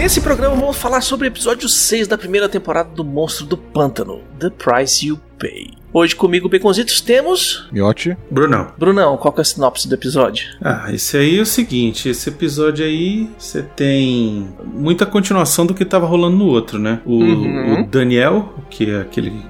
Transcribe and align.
Nesse 0.00 0.18
programa 0.22 0.56
vamos 0.56 0.78
falar 0.78 1.02
sobre 1.02 1.26
o 1.26 1.28
episódio 1.28 1.68
6 1.68 2.08
da 2.08 2.16
primeira 2.16 2.48
temporada 2.48 2.88
do 2.88 3.04
Monstro 3.04 3.44
do 3.44 3.58
Pântano, 3.58 4.22
The 4.38 4.48
Price 4.48 5.06
You 5.06 5.20
Pay. 5.38 5.72
Hoje 5.92 6.16
comigo, 6.16 6.48
Baconzitos, 6.48 7.02
temos... 7.02 7.68
Miote. 7.70 8.16
Brunão. 8.30 8.72
Brunão, 8.78 9.18
qual 9.18 9.30
que 9.30 9.40
é 9.40 9.42
a 9.42 9.44
sinopse 9.44 9.86
do 9.86 9.94
episódio? 9.94 10.46
Ah, 10.62 10.86
esse 10.90 11.18
aí 11.18 11.38
é 11.38 11.42
o 11.42 11.46
seguinte, 11.46 12.08
esse 12.08 12.30
episódio 12.30 12.82
aí 12.82 13.28
você 13.36 13.62
tem 13.62 14.48
muita 14.64 15.04
continuação 15.04 15.66
do 15.66 15.74
que 15.74 15.84
tava 15.84 16.06
rolando 16.06 16.38
no 16.38 16.46
outro, 16.46 16.78
né? 16.78 17.00
O, 17.04 17.16
Uhum. 17.16 17.82
o 17.82 17.86
Daniel, 17.86 18.54
que 18.70 18.88
é 18.90 19.02
aquele 19.02 19.44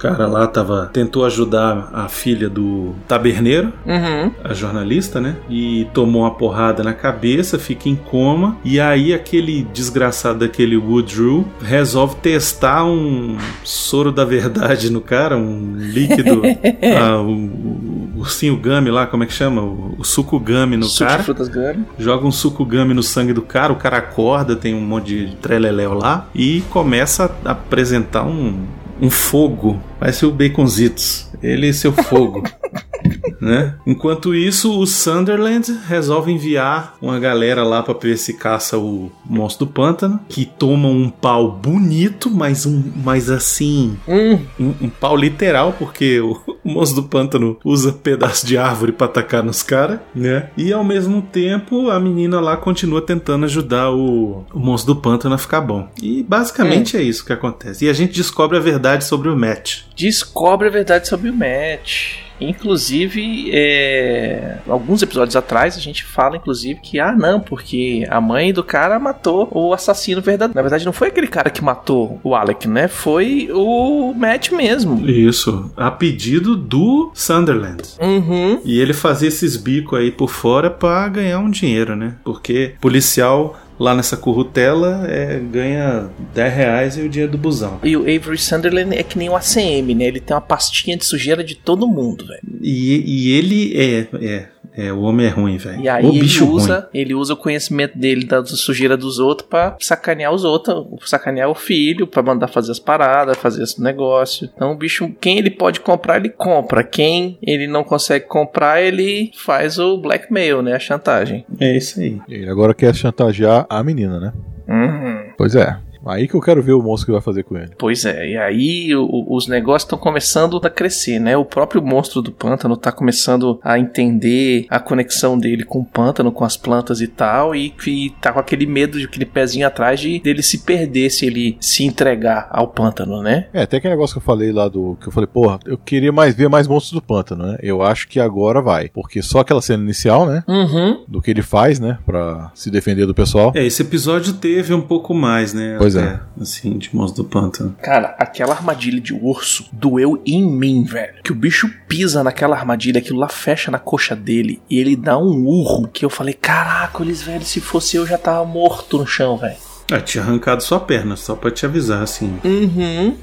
cara 0.00 0.26
lá, 0.26 0.46
tava 0.46 0.90
tentou 0.92 1.24
ajudar 1.24 1.90
a 1.92 2.08
filha 2.08 2.48
do 2.48 2.94
taberneiro, 3.06 3.72
Uhum. 3.86 4.30
a 4.42 4.54
jornalista, 4.54 5.20
né? 5.20 5.36
E 5.48 5.86
tomou 5.92 6.22
uma 6.22 6.30
porrada 6.32 6.82
na 6.82 6.92
cabeça, 6.92 7.58
fica 7.58 7.88
em 7.88 7.96
coma. 7.96 8.56
E 8.64 8.80
aí 8.80 9.12
aquele 9.12 9.62
desgraçado 9.72 10.40
daquele 10.40 10.76
Woodrow 10.76 11.46
resolve 11.60 12.16
testar 12.16 12.84
um 12.84 13.36
soro 13.64 14.10
da 14.10 14.24
verdade 14.24 14.90
no 14.90 15.00
cara, 15.00 15.36
um 15.36 15.74
líquido, 15.76 16.42
ah, 17.00 17.20
o, 17.20 17.30
o 17.30 18.10
ursinho 18.20 18.56
gummy 18.56 18.90
lá, 18.90 19.06
como 19.06 19.22
é 19.24 19.26
que 19.26 19.32
chama? 19.32 19.62
O, 19.62 19.96
o 19.98 20.04
suco 20.04 20.38
gummy 20.38 20.76
no 20.76 20.84
Suco 20.84 21.04
de 21.04 21.10
cara. 21.10 21.22
frutas 21.22 21.48
gummy. 21.48 21.84
Joga 21.98 22.26
um 22.26 22.32
suco 22.32 22.64
gummy 22.64 22.94
no 22.94 23.02
sangue 23.02 23.32
do 23.32 23.42
cara, 23.42 23.72
o 23.72 23.76
cara 23.76 23.98
acorda, 23.98 24.56
tem 24.56 24.74
um 24.74 24.80
monte 24.80 25.26
de 25.26 25.36
treleléu 25.36 25.92
lá 25.94 26.26
e 26.34 26.62
começa 26.70 27.30
a 27.44 27.50
apresentar 27.52 28.24
um, 28.24 28.64
um 29.00 29.10
fogo. 29.10 29.80
Parece 29.98 30.26
o 30.26 30.30
Baconzitos. 30.30 31.28
Ele 31.42 31.68
e 31.68 31.74
seu 31.74 31.92
fogo. 31.92 32.42
né? 33.40 33.74
Enquanto 33.86 34.34
isso, 34.34 34.78
o 34.78 34.86
Sunderland 34.86 35.72
resolve 35.86 36.32
enviar 36.32 36.94
uma 37.00 37.18
galera 37.18 37.62
lá 37.62 37.82
pra 37.82 37.94
ver 37.94 38.16
se 38.16 38.34
caça 38.34 38.78
o 38.78 39.10
monstro 39.24 39.66
do 39.66 39.72
pântano, 39.72 40.20
que 40.28 40.44
toma 40.44 40.88
um 40.88 41.10
pau 41.10 41.50
bonito, 41.50 42.30
mas 42.30 42.66
um, 42.66 42.82
mas 42.96 43.30
assim, 43.30 43.96
Hum, 44.08 44.38
um, 44.58 44.74
um 44.82 44.88
pau 44.88 45.16
literal, 45.16 45.74
porque 45.78 46.20
o, 46.20 46.40
o 46.64 46.68
monstro 46.68 47.02
do 47.02 47.08
pântano 47.08 47.58
usa 47.64 47.92
pedaço 47.92 48.46
de 48.46 48.56
árvore 48.56 48.92
pra 48.92 49.06
atacar 49.06 49.42
nos 49.42 49.62
caras, 49.62 50.00
né? 50.14 50.50
E 50.56 50.72
ao 50.72 50.84
mesmo 50.84 51.22
tempo, 51.22 51.90
a 51.90 51.98
menina 51.98 52.40
lá 52.40 52.56
continua 52.56 53.02
tentando 53.02 53.44
ajudar 53.44 53.90
o, 53.90 54.44
o 54.52 54.58
monstro 54.58 54.94
do 54.94 55.00
pântano 55.00 55.34
a 55.34 55.38
ficar 55.38 55.60
bom. 55.60 55.88
E 56.02 56.22
basicamente 56.22 56.96
é 56.96 57.02
isso 57.02 57.24
que 57.24 57.32
acontece. 57.32 57.84
E 57.84 57.88
a 57.88 57.92
gente 57.92 58.12
descobre 58.12 58.56
a 58.56 58.60
verdade 58.60 59.04
sobre 59.04 59.28
o 59.28 59.36
Matt. 59.36 59.82
descobre 59.96 60.68
a 60.68 60.70
verdade 60.70 61.08
sobre 61.08 61.30
o 61.30 61.34
Matt. 61.34 62.29
Inclusive, 62.40 63.50
é, 63.52 64.58
alguns 64.68 65.02
episódios 65.02 65.36
atrás 65.36 65.76
a 65.76 65.80
gente 65.80 66.04
fala, 66.04 66.36
inclusive, 66.36 66.80
que 66.80 66.98
ah, 66.98 67.12
não, 67.12 67.40
porque 67.40 68.06
a 68.08 68.20
mãe 68.20 68.52
do 68.52 68.64
cara 68.64 68.98
matou 68.98 69.48
o 69.50 69.72
assassino 69.72 70.20
verdadeiro. 70.20 70.56
Na 70.56 70.62
verdade, 70.62 70.84
não 70.84 70.92
foi 70.92 71.08
aquele 71.08 71.26
cara 71.26 71.50
que 71.50 71.62
matou 71.62 72.20
o 72.22 72.34
Alec, 72.34 72.66
né? 72.68 72.88
Foi 72.88 73.48
o 73.52 74.14
Matt 74.14 74.50
mesmo. 74.50 75.08
Isso, 75.08 75.70
a 75.76 75.90
pedido 75.90 76.56
do 76.56 77.10
Sunderland. 77.14 77.82
Uhum. 78.00 78.60
E 78.64 78.80
ele 78.80 78.92
fazia 78.92 79.28
esses 79.28 79.56
bicos 79.56 79.98
aí 79.98 80.10
por 80.10 80.30
fora 80.30 80.70
pra 80.70 81.08
ganhar 81.08 81.38
um 81.38 81.50
dinheiro, 81.50 81.94
né? 81.94 82.14
Porque 82.24 82.74
policial 82.80 83.56
lá 83.80 83.94
nessa 83.94 84.16
currutela 84.16 85.06
é, 85.08 85.38
ganha 85.40 86.10
10 86.34 86.54
reais 86.54 86.96
e 86.98 87.00
o 87.00 87.08
dinheiro 87.08 87.32
do 87.32 87.38
busão. 87.38 87.80
E 87.82 87.96
o 87.96 88.02
Avery 88.02 88.36
Sunderland 88.38 88.94
é 88.96 89.02
que 89.02 89.18
nem 89.18 89.28
o 89.30 89.34
ACM, 89.34 89.94
né? 89.94 90.04
Ele 90.04 90.20
tem 90.20 90.34
uma 90.34 90.40
pastinha 90.40 90.96
de 90.96 91.04
sujeira 91.04 91.42
de 91.42 91.54
todo 91.54 91.88
mundo, 91.88 92.26
velho. 92.26 92.40
E, 92.60 93.02
e 93.06 93.32
ele 93.32 93.72
é, 93.74 94.06
é, 94.22 94.48
é, 94.86 94.92
o 94.92 95.00
homem 95.00 95.26
é 95.26 95.30
ruim, 95.30 95.56
velho. 95.56 95.80
E 95.80 95.88
aí 95.88 96.04
O 96.04 96.10
ele 96.10 96.20
bicho 96.20 96.46
usa, 96.46 96.74
ruim. 96.80 96.86
ele 96.92 97.14
usa 97.14 97.32
o 97.32 97.36
conhecimento 97.36 97.96
dele 97.98 98.24
da 98.26 98.44
sujeira 98.44 98.96
dos 98.96 99.18
outros 99.18 99.48
pra 99.48 99.76
sacanear 99.80 100.32
os 100.32 100.44
outros, 100.44 100.84
sacanear 101.08 101.48
o 101.48 101.54
filho, 101.54 102.06
pra 102.06 102.22
mandar 102.22 102.48
fazer 102.48 102.70
as 102.72 102.78
paradas, 102.78 103.36
fazer 103.38 103.62
esse 103.62 103.80
negócio. 103.82 104.48
Então 104.54 104.72
o 104.72 104.76
bicho, 104.76 105.10
quem 105.20 105.38
ele 105.38 105.50
pode 105.50 105.80
comprar, 105.80 106.18
ele 106.18 106.28
compra. 106.28 106.84
Quem 106.84 107.38
ele 107.42 107.66
não 107.66 107.82
consegue 107.82 108.26
comprar, 108.26 108.82
ele 108.82 109.30
faz 109.36 109.78
o 109.78 109.96
blackmail, 109.96 110.60
né? 110.62 110.74
A 110.74 110.78
chantagem. 110.78 111.44
É 111.58 111.76
isso 111.76 111.98
aí. 111.98 112.18
Ele 112.28 112.48
agora 112.48 112.74
quer 112.74 112.94
chantagear 112.94 113.66
a 113.70 113.82
menina, 113.84 114.18
né? 114.18 114.32
Uhum. 114.68 115.32
Pois 115.38 115.54
é. 115.54 115.78
Aí 116.06 116.26
que 116.28 116.34
eu 116.34 116.40
quero 116.40 116.62
ver 116.62 116.72
o 116.72 116.82
monstro 116.82 117.06
que 117.06 117.12
vai 117.12 117.20
fazer 117.20 117.42
com 117.44 117.56
ele. 117.56 117.70
Pois 117.78 118.04
é, 118.04 118.30
e 118.30 118.36
aí 118.36 118.94
o- 118.94 119.26
os 119.28 119.46
negócios 119.46 119.82
estão 119.84 119.98
começando 119.98 120.60
a 120.62 120.70
crescer, 120.70 121.18
né? 121.18 121.36
O 121.36 121.44
próprio 121.44 121.82
monstro 121.82 122.22
do 122.22 122.32
pântano 122.32 122.76
tá 122.76 122.90
começando 122.92 123.58
a 123.62 123.78
entender 123.78 124.66
a 124.70 124.78
conexão 124.80 125.38
dele 125.38 125.64
com 125.64 125.80
o 125.80 125.84
pântano, 125.84 126.32
com 126.32 126.44
as 126.44 126.56
plantas 126.56 127.00
e 127.00 127.06
tal, 127.06 127.54
e 127.54 127.70
que 127.70 128.14
tá 128.20 128.32
com 128.32 128.38
aquele 128.40 128.66
medo 128.66 128.98
de 128.98 129.04
aquele 129.04 129.26
pezinho 129.26 129.66
atrás 129.66 130.00
de 130.00 130.20
dele 130.20 130.42
se 130.42 130.58
perder 130.64 131.10
se 131.10 131.26
ele 131.26 131.56
se 131.60 131.84
entregar 131.84 132.48
ao 132.50 132.68
pântano, 132.68 133.22
né? 133.22 133.48
É, 133.52 133.62
até 133.62 133.76
aquele 133.76 133.94
negócio 133.94 134.14
que 134.14 134.18
eu 134.18 134.24
falei 134.24 134.52
lá 134.52 134.68
do. 134.68 134.96
Que 135.00 135.08
eu 135.08 135.12
falei, 135.12 135.26
porra, 135.26 135.58
eu 135.66 135.76
queria 135.78 136.12
mais 136.12 136.34
ver 136.34 136.48
mais 136.48 136.66
monstros 136.66 136.92
do 136.92 137.02
pântano, 137.02 137.46
né? 137.46 137.58
Eu 137.62 137.82
acho 137.82 138.08
que 138.08 138.18
agora 138.20 138.60
vai. 138.62 138.88
Porque 138.88 139.22
só 139.22 139.40
aquela 139.40 139.60
cena 139.62 139.82
inicial, 139.82 140.26
né? 140.26 140.42
Uhum. 140.48 141.04
Do 141.06 141.20
que 141.20 141.30
ele 141.30 141.42
faz, 141.42 141.78
né? 141.78 141.98
Pra 142.06 142.50
se 142.54 142.70
defender 142.70 143.06
do 143.06 143.14
pessoal. 143.14 143.52
É, 143.54 143.64
esse 143.64 143.82
episódio 143.82 144.32
teve 144.34 144.72
um 144.74 144.80
pouco 144.80 145.14
mais, 145.14 145.52
né? 145.54 145.76
Pois 145.78 145.89
até, 145.96 146.06
é. 146.06 146.20
Assim, 146.40 146.78
de 146.78 146.94
monstro 146.94 147.22
do 147.22 147.28
pântano. 147.28 147.76
Cara, 147.82 148.14
aquela 148.18 148.52
armadilha 148.54 149.00
de 149.00 149.12
urso 149.14 149.66
doeu 149.72 150.22
em 150.26 150.42
mim, 150.44 150.84
velho. 150.84 151.14
Que 151.22 151.32
o 151.32 151.34
bicho 151.34 151.68
pisa 151.88 152.22
naquela 152.24 152.56
armadilha, 152.56 152.98
aquilo 152.98 153.18
lá 153.18 153.28
fecha 153.28 153.70
na 153.70 153.78
coxa 153.78 154.14
dele 154.16 154.60
e 154.70 154.78
ele 154.78 154.96
dá 154.96 155.18
um 155.18 155.44
urro 155.46 155.88
que 155.88 156.04
eu 156.04 156.10
falei: 156.10 156.34
Caraca, 156.34 157.02
eles, 157.02 157.22
velho, 157.22 157.44
se 157.44 157.60
fosse 157.60 157.96
eu 157.96 158.06
já 158.06 158.18
tava 158.18 158.44
morto 158.44 158.98
no 158.98 159.06
chão, 159.06 159.36
velho. 159.36 159.56
Ah, 159.92 159.98
tinha 160.00 160.22
arrancado 160.22 160.62
sua 160.62 160.78
perna, 160.78 161.16
só 161.16 161.34
pra 161.34 161.50
te 161.50 161.66
avisar, 161.66 162.00
assim, 162.00 162.38
Uhum. 162.44 163.16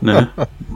né? 0.00 0.30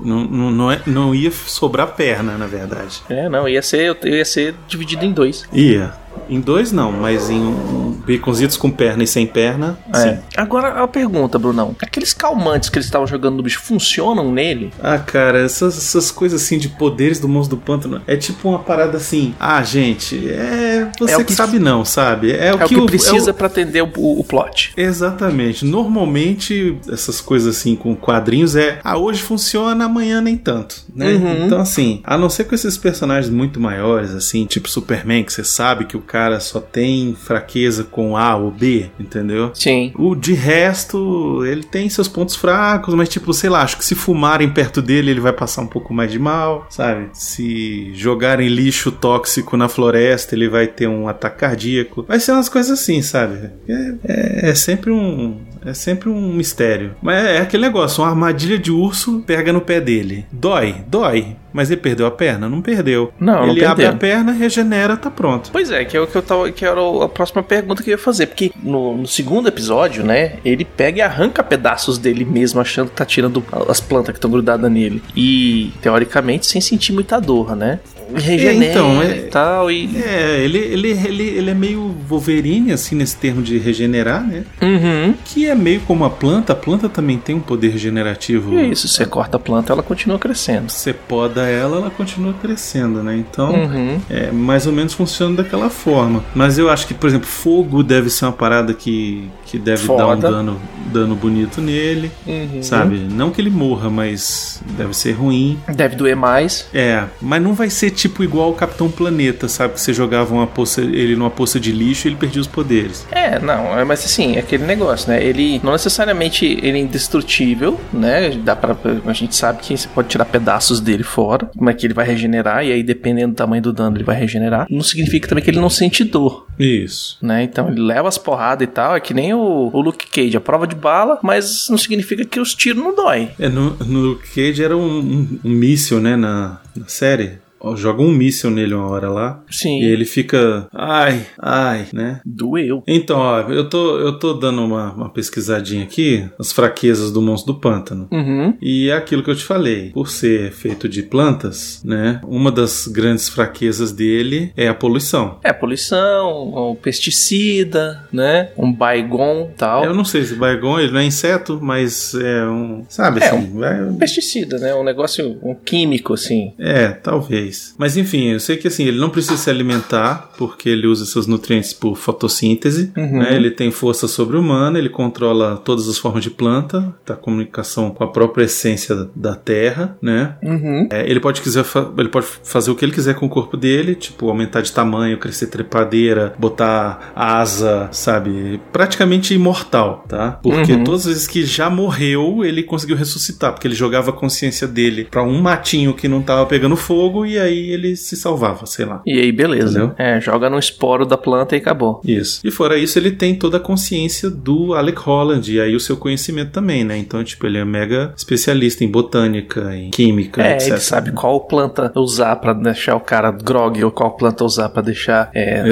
não, 0.05 0.25
não, 0.25 0.51
não, 0.51 0.71
é, 0.71 0.83
não 0.87 1.15
ia 1.15 1.31
sobrar 1.31 1.87
perna, 1.95 2.37
na 2.37 2.47
verdade. 2.47 3.01
É, 3.09 3.27
não, 3.27 3.49
ia 3.49 3.63
ser, 3.63 3.97
eu 4.05 4.17
ia 4.17 4.25
ser 4.27 4.55
dividido 4.69 5.03
em 5.03 5.13
dois. 5.13 5.45
Ia. 5.51 5.95
Em 6.31 6.41
dois 6.41 6.73
não, 6.73 6.93
mas 6.93 7.29
em 7.29 7.41
um, 7.41 7.97
baconzitos 8.07 8.57
com 8.57 8.71
perna 8.71 9.03
e 9.03 9.07
sem 9.07 9.27
perna, 9.27 9.79
sim. 9.93 10.09
É. 10.09 10.21
Agora 10.37 10.83
a 10.83 10.89
pergunta, 10.89 11.39
Brunão: 11.39 11.75
aqueles 11.83 12.13
calmantes 12.15 12.69
que 12.69 12.79
eles 12.79 12.87
estavam 12.87 13.07
jogando 13.07 13.37
no 13.37 13.43
bicho 13.43 13.61
funcionam 13.61 14.33
nele? 14.33 14.73
Ah, 14.83 14.99
cara, 14.99 15.41
essas, 15.41 15.77
essas 15.77 16.11
coisas 16.11 16.43
assim 16.43 16.59
de 16.59 16.69
poderes 16.69 17.19
do 17.19 17.29
monstro 17.29 17.57
do 17.57 17.63
pântano 17.63 18.01
é 18.07 18.17
tipo 18.17 18.49
uma 18.49 18.61
parada 18.61 18.97
assim. 18.97 19.35
Ah, 19.41 19.63
gente, 19.63 20.17
é 20.31 20.89
você 20.99 21.15
É 21.15 21.17
que, 21.19 21.25
que- 21.25 21.33
sabe 21.35 21.59
não, 21.59 21.85
sabe? 21.85 22.31
É, 22.33 22.49
É 22.49 22.55
o 22.55 22.59
que 22.61 22.77
o- 22.77 22.87
precisa 22.87 23.31
é 23.31 23.33
o- 23.33 23.35
pra 23.35 23.47
atender 23.49 23.83
o, 23.83 23.91
o, 23.97 24.21
o 24.21 24.25
plot. 24.25 24.73
Exatamente. 24.77 25.65
Normalmente 25.65 26.79
essas 26.89 27.21
coisas 27.21 27.57
assim 27.57 27.75
com 27.75 27.95
quadrinhos 27.97 28.55
é 28.57 28.79
ah, 28.85 28.97
hoje 28.97 29.23
funciona, 29.23 29.85
amanhã 29.85 30.21
nem 30.21 30.37
tanto, 30.37 30.85
né? 30.95 31.09
Uhum. 31.13 31.47
Então 31.47 31.61
assim, 31.61 32.01
a 32.05 32.17
não 32.17 32.31
ser 32.31 32.45
com 32.45 32.55
esses 32.55 32.77
personagens 32.79 33.33
muito 33.33 33.59
maiores 33.61 34.13
assim, 34.15 34.47
tipo 34.47 34.69
Superman, 34.69 35.25
que 35.25 35.33
você 35.33 35.43
sabe 35.45 35.85
que 35.85 35.97
o 35.97 36.01
cara 36.01 36.20
só 36.41 36.61
tem 36.61 37.15
fraqueza 37.15 37.85
com 37.85 38.17
A 38.17 38.37
ou 38.37 38.51
B, 38.51 38.91
entendeu? 38.99 39.51
Sim. 39.55 39.93
O 39.97 40.15
de 40.15 40.35
resto, 40.35 41.45
ele 41.47 41.63
tem 41.63 41.89
seus 41.89 42.09
pontos 42.09 42.37
fracos, 42.37 42.95
mas 42.95 43.09
tipo, 43.09 43.33
sei 43.33 43.49
lá, 43.49 43.63
acho 43.63 43.79
que 43.79 43.85
se 43.85 43.95
fumarem 43.95 44.51
perto 44.53 44.83
dele, 44.83 45.11
ele 45.11 45.21
vai 45.21 45.33
passar 45.33 45.63
um 45.63 45.67
pouco 45.67 45.93
mais 45.95 46.11
de 46.13 46.19
mal, 46.19 46.67
sabe? 46.71 47.09
Se 47.13 47.93
jogarem 47.95 48.49
lixo 48.49 48.93
tóxico 48.93 49.57
na 49.57 49.69
floresta, 49.69 50.35
ele 50.35 50.49
vai 50.49 50.67
ter 50.67 50.89
um 50.89 51.09
ataque 51.09 51.39
cardíaco. 51.39 52.05
Vai 52.07 52.21
ser 52.21 52.33
umas 52.33 52.49
coisas 52.49 52.79
assim, 52.79 53.01
sabe? 53.03 53.51
É, 53.69 53.93
é- 54.05 54.51
é 54.51 54.55
sempre 54.55 54.91
um. 54.91 55.41
É 55.65 55.75
sempre 55.75 56.09
um 56.09 56.33
mistério. 56.33 56.95
Mas 57.03 57.25
é 57.25 57.39
aquele 57.39 57.65
negócio, 57.65 58.03
uma 58.03 58.11
armadilha 58.11 58.59
de 58.59 58.71
urso 58.71 59.23
pega 59.27 59.53
no 59.53 59.61
pé 59.61 59.81
dele. 59.81 60.27
Dói, 60.33 60.77
dói. 60.87 61.37
Mas 61.53 61.71
ele 61.71 61.81
perdeu 61.81 62.07
a 62.07 62.11
perna? 62.11 62.49
Não 62.49 62.63
perdeu. 62.63 63.13
Não, 63.19 63.47
não 63.47 63.49
ele 63.51 63.65
abre 63.65 63.85
perdeu. 63.85 63.97
a 63.97 63.99
perna, 63.99 64.33
regenera, 64.33 64.97
tá 64.97 65.11
pronto. 65.11 65.51
Pois 65.51 65.71
é, 65.71 65.85
que 65.85 65.97
é 65.97 66.01
o 66.01 66.07
que 66.07 66.17
eu 66.17 66.23
tava. 66.23 66.51
Que 66.53 66.65
era 66.65 66.81
a 67.05 67.09
próxima 67.09 67.43
pergunta 67.43 67.83
que 67.83 67.91
eu 67.91 67.93
ia 67.93 67.99
fazer. 67.99 68.27
Porque 68.27 68.53
no, 68.63 68.97
no 68.99 69.07
segundo 69.07 69.49
episódio, 69.49 70.05
né? 70.05 70.35
Ele 70.45 70.65
pega 70.65 70.99
e 70.99 71.03
arranca 71.03 71.43
pedaços 71.43 71.99
dele 71.99 72.25
mesmo, 72.25 72.61
achando 72.61 72.91
que 72.91 72.97
tá 72.97 73.05
tirando 73.05 73.43
as 73.69 73.81
plantas 73.81 74.13
que 74.13 74.19
estão 74.19 74.31
grudadas 74.31 74.71
nele. 74.71 75.03
E, 75.17 75.73
teoricamente, 75.83 76.47
sem 76.47 76.61
sentir 76.61 76.93
muita 76.93 77.21
dor, 77.21 77.57
né? 77.57 77.81
Regenera 78.15 78.65
É, 78.65 78.71
então, 78.71 79.03
é- 79.03 79.17
e 79.17 79.21
tal. 79.23 79.71
E... 79.71 79.91
É, 80.03 80.41
ele, 80.45 80.59
ele, 80.59 80.89
ele, 80.91 81.23
ele 81.23 81.51
é 81.51 81.55
meio 81.55 81.95
Wolverine, 82.09 82.73
assim, 82.73 82.95
nesse 82.95 83.17
termo 83.17 83.43
de 83.43 83.59
regenerar, 83.59 84.23
né? 84.27 84.45
Uhum. 84.61 85.15
Que 85.25 85.47
é 85.49 85.55
meio 85.55 85.81
como 85.81 86.05
a 86.05 86.11
planta. 86.11 86.53
A 86.53 86.57
planta 86.57 86.89
também 86.89 87.19
tem 87.19 87.35
um 87.35 87.41
poder 87.41 87.69
regenerativo. 87.69 88.59
É 88.59 88.65
isso, 88.67 88.89
você 88.89 89.05
corta 89.07 89.37
a 89.37 89.41
planta, 89.41 89.73
ela 89.73 89.83
continua 89.83 90.19
crescendo. 90.19 90.71
Você 90.71 90.93
poda 90.93 91.43
ela, 91.47 91.77
ela 91.77 91.91
continua 91.91 92.33
crescendo, 92.35 93.03
né? 93.03 93.17
Então, 93.17 93.53
Uhum. 93.55 93.99
é, 94.09 94.31
mais 94.31 94.67
ou 94.67 94.73
menos 94.73 94.93
funciona 94.95 95.37
daquela 95.37 95.71
forma. 95.71 96.25
Mas 96.35 96.59
eu 96.59 96.71
acho 96.71 96.87
que, 96.87 96.95
por 96.95 97.09
exemplo, 97.09 97.27
fogo 97.27 97.83
deve 97.83 98.11
ser 98.11 98.25
uma 98.27 98.33
parada 98.33 98.73
que, 98.75 99.29
que 99.47 99.59
deve 99.59 99.87
dar 99.87 99.95
um 99.95 99.97
Foda. 100.11 100.31
dano, 100.31 100.61
dano 100.93 101.15
bonito 101.15 101.61
nele, 101.61 102.11
Uhum. 102.27 102.63
sabe? 102.63 102.99
Não 102.99 103.31
que 103.31 103.41
ele 103.41 103.51
morra, 103.51 103.89
mas 103.91 104.63
deve 104.77 104.95
ser 104.97 105.13
ruim. 105.13 105.59
Deve 105.75 105.97
doer 105.97 106.17
mais. 106.17 106.67
É, 106.73 107.05
mas 107.21 107.43
não 107.43 107.55
vai 107.55 107.71
ser 107.71 107.91
tipo 108.01 108.25
igual 108.25 108.51
o 108.51 108.55
Capitão 108.55 108.91
Planeta, 108.91 109.49
sabe? 109.49 109.75
Que 109.75 109.81
você 109.81 109.93
jogava 109.93 110.33
uma 110.35 110.47
poça, 110.47 110.81
ele 110.81 111.15
numa 111.15 111.31
poça 111.31 111.61
de 111.61 111.71
lixo 111.71 112.07
e 112.07 112.11
ele 112.11 112.17
perdia 112.17 112.41
os 112.41 112.47
poderes. 112.47 113.07
É, 113.11 113.39
não, 113.39 113.79
é, 113.79 113.85
mas 113.85 114.05
assim, 114.05 114.37
é 114.37 114.39
aquele 114.41 114.65
negócio, 114.65 115.11
né? 115.11 115.23
Ele 115.23 115.61
não 115.63 115.73
necessariamente 115.73 116.47
ele 116.47 116.79
é 116.79 116.81
indestrutível, 116.81 117.79
né? 117.93 118.31
Dá 118.31 118.57
para 118.57 118.77
a 119.07 119.13
gente 119.13 119.37
sabe 119.37 119.61
que 119.61 119.77
você 119.77 119.89
pode 119.89 120.09
tirar 120.09 120.25
pedaços 120.25 120.81
dele 120.81 121.03
fora, 121.03 121.51
como 121.57 121.69
é 121.69 121.75
que 121.75 121.87
ele 121.87 121.95
vai 121.95 122.07
regenerar 122.07 122.65
e 122.65 122.73
aí 122.73 122.83
dependendo 122.83 123.35
do 123.35 123.37
tamanho 123.37 123.63
do 123.63 123.73
dano 123.73 123.97
ele 123.97 124.05
vai 124.05 124.17
regenerar. 124.17 124.67
Não 124.71 124.83
significa 124.83 125.29
também 125.29 125.45
que 125.45 125.51
ele 125.51 125.61
não 125.61 125.71
sente 125.71 126.03
dor, 126.05 126.47
Isso. 126.59 127.19
né? 127.21 127.43
Então 127.43 127.69
ele 127.69 127.81
leva 127.81 128.09
as 128.09 128.17
porradas 128.17 128.67
e 128.67 128.71
tal, 128.71 128.97
é 128.97 129.01
que 129.01 129.13
nem 129.13 129.35
o, 129.35 129.71
o 129.73 129.81
Luke 129.81 130.07
Cage, 130.07 130.37
a 130.37 130.41
prova 130.41 130.67
de 130.67 130.75
bala, 130.75 131.19
mas 131.23 131.67
não 131.69 131.79
significa 131.79 132.25
que 132.25 132.41
os 132.41 132.55
tiros 132.55 132.83
não 132.83 132.95
dói. 132.95 133.31
É, 133.39 133.49
no, 133.49 133.77
no 133.77 134.01
Luke 134.01 134.29
Cage 134.29 134.63
era 134.63 134.77
um, 134.77 134.99
um, 134.99 135.39
um 135.45 135.51
míssil, 135.51 136.01
né, 136.01 136.17
na, 136.17 136.61
na 136.75 136.89
série. 136.89 137.39
Joga 137.77 138.03
um 138.03 138.11
míssil 138.11 138.51
nele 138.51 138.75
uma 138.75 138.89
hora 138.89 139.09
lá. 139.11 139.43
Sim. 139.51 139.81
E 139.81 139.85
ele 139.85 140.05
fica. 140.05 140.67
Ai, 140.73 141.27
ai, 141.39 141.87
né? 141.93 142.21
Doeu. 142.25 142.83
Então, 142.87 143.19
ó, 143.19 143.41
eu 143.51 143.69
tô, 143.69 143.99
eu 143.99 144.19
tô 144.19 144.35
dando 144.35 144.65
uma, 144.65 144.93
uma 144.93 145.09
pesquisadinha 145.11 145.85
aqui, 145.85 146.29
as 146.39 146.53
fraquezas 146.53 147.11
do 147.13 147.21
monstro 147.23 147.53
do 147.53 147.61
pântano. 147.61 148.09
Uhum. 148.11 148.55
E 148.61 148.89
é 148.91 148.95
aquilo 148.95 149.23
que 149.23 149.31
eu 149.31 149.37
te 149.37 149.45
falei, 149.45 149.91
por 149.91 150.09
ser 150.09 150.53
feito 150.53 150.89
de 150.89 151.03
plantas, 151.03 151.83
né? 151.85 152.21
Uma 152.25 152.51
das 152.51 152.87
grandes 152.87 153.29
fraquezas 153.29 153.93
dele 153.93 154.53
é 154.57 154.69
a 154.69 154.75
poluição. 154.75 155.39
É, 155.43 155.53
poluição, 155.53 156.71
um 156.71 156.75
pesticida, 156.75 158.09
né? 158.13 158.51
Um 158.57 158.73
baigon 158.73 159.51
tal. 159.57 159.85
Eu 159.85 159.95
não 159.95 160.05
sei 160.05 160.25
se 160.25 160.35
Baigon 160.35 160.79
ele 160.79 160.93
não 160.93 161.01
é 161.01 161.05
inseto, 161.05 161.59
mas 161.61 162.15
é 162.15 162.45
um. 162.47 162.85
Sabe 162.89 163.21
É, 163.21 163.27
assim? 163.27 163.63
é- 163.65 163.83
Um 163.91 163.97
pesticida, 163.97 164.59
né? 164.59 164.75
Um 164.75 164.85
negócio, 164.85 165.39
um 165.43 165.55
químico, 165.55 166.15
assim. 166.15 166.53
É, 166.59 166.89
talvez. 166.89 167.50
Mas 167.79 167.97
enfim, 167.97 168.29
eu 168.33 168.41
sei 168.41 168.57
que 168.57 168.69
assim, 168.69 168.85
ele 168.85 168.99
não 168.99 169.11
precisa 169.11 169.37
se 169.37 169.51
alimentar, 169.51 170.31
porque 170.37 170.69
ele 170.69 170.87
usa 170.87 171.05
seus 171.07 171.27
nutrientes 171.27 171.73
por 171.73 171.97
fotossíntese. 171.97 172.93
Uhum. 172.97 173.19
né? 173.19 173.35
Ele 173.35 173.51
tem 173.51 173.71
força 173.71 174.07
sobre-humana, 174.09 174.79
ele 174.79 174.89
controla 174.89 175.57
todas 175.57 175.89
as 175.89 175.99
formas 175.99 176.23
de 176.23 176.31
planta, 176.31 176.95
tá 177.05 177.15
comunicação 177.15 177.91
com 177.91 178.05
a 178.05 178.09
própria 178.09 178.45
essência 178.45 179.09
da 179.15 179.35
terra, 179.35 179.97
né? 180.03 180.37
Uhum. 180.43 180.89
É, 180.91 181.09
ele 181.09 181.21
pode 181.21 181.41
quiser 181.41 181.65
ele 181.99 182.09
pode 182.09 182.27
fazer 182.45 182.71
o 182.71 182.75
que 182.75 182.85
ele 182.85 182.93
quiser 182.93 183.15
com 183.15 183.27
o 183.27 183.29
corpo 183.29 183.57
dele, 183.57 183.95
tipo 183.95 184.29
aumentar 184.29 184.61
de 184.61 184.73
tamanho, 184.73 185.19
crescer 185.19 185.47
trepadeira, 185.47 186.35
botar 186.39 187.13
asa, 187.15 187.89
sabe? 187.93 188.61
Praticamente 188.73 189.35
imortal, 189.35 190.05
tá? 190.09 190.33
Porque 190.43 190.73
Uhum. 190.73 190.85
todas 190.85 191.03
as 191.07 191.13
vezes 191.13 191.27
que 191.27 191.45
já 191.45 191.71
morreu, 191.71 192.45
ele 192.45 192.63
conseguiu 192.63 192.97
ressuscitar, 192.97 193.53
porque 193.53 193.67
ele 193.67 193.75
jogava 193.75 194.11
a 194.11 194.13
consciência 194.13 194.67
dele 194.67 195.07
pra 195.11 195.23
um 195.23 195.41
matinho 195.41 195.95
que 195.95 196.09
não 196.09 196.23
tava 196.23 196.45
pegando 196.47 196.77
fogo 196.77 197.25
e 197.27 197.39
aí 197.41 197.71
ele 197.71 197.97
se 197.97 198.17
salvava, 198.17 198.67
sei 198.67 198.85
lá. 198.85 199.03
E 199.07 199.19
aí, 199.21 199.33
beleza. 199.33 199.79
Entendeu? 199.85 199.95
É, 199.99 200.21
joga 200.21 200.49
no 200.51 200.59
esporo 200.59 201.05
da 201.07 201.17
planta 201.17 201.55
e 201.57 201.59
acabou. 201.59 202.01
Isso. 202.05 202.41
E 202.45 202.51
fora 202.51 202.79
isso, 202.79 202.99
ele 202.99 203.11
tem 203.11 203.35
toda 203.35 203.57
a 203.57 203.61
consciência 203.61 204.31
do 204.31 204.75
Alec 204.75 204.99
Holland 205.01 205.53
e 205.53 205.61
aí 205.61 205.75
o 205.75 205.81
seu 205.81 205.97
conhecimento 205.97 206.51
também, 206.53 206.85
né? 206.85 206.97
Então, 206.97 207.23
tipo, 207.25 207.47
ele 207.47 207.59
é 207.59 207.65
mega 207.65 208.13
especialista 208.17 208.85
em 208.85 208.89
botânica, 208.89 209.75
em 209.75 209.91
química, 209.91 210.43
É, 210.43 210.55
etc. 210.55 210.69
ele 210.69 210.81
sabe 210.81 211.13
qual 211.13 211.41
planta 211.41 211.93
usar 211.97 212.37
pra 212.37 212.53
deixar 212.53 212.97
o 212.97 213.01
cara 213.01 213.31
grog 213.31 213.83
ou 213.83 213.91
qual 213.91 214.17
planta 214.17 214.45
usar 214.45 214.69
pra 214.69 214.83
deixar 214.83 215.31
é, 215.35 215.63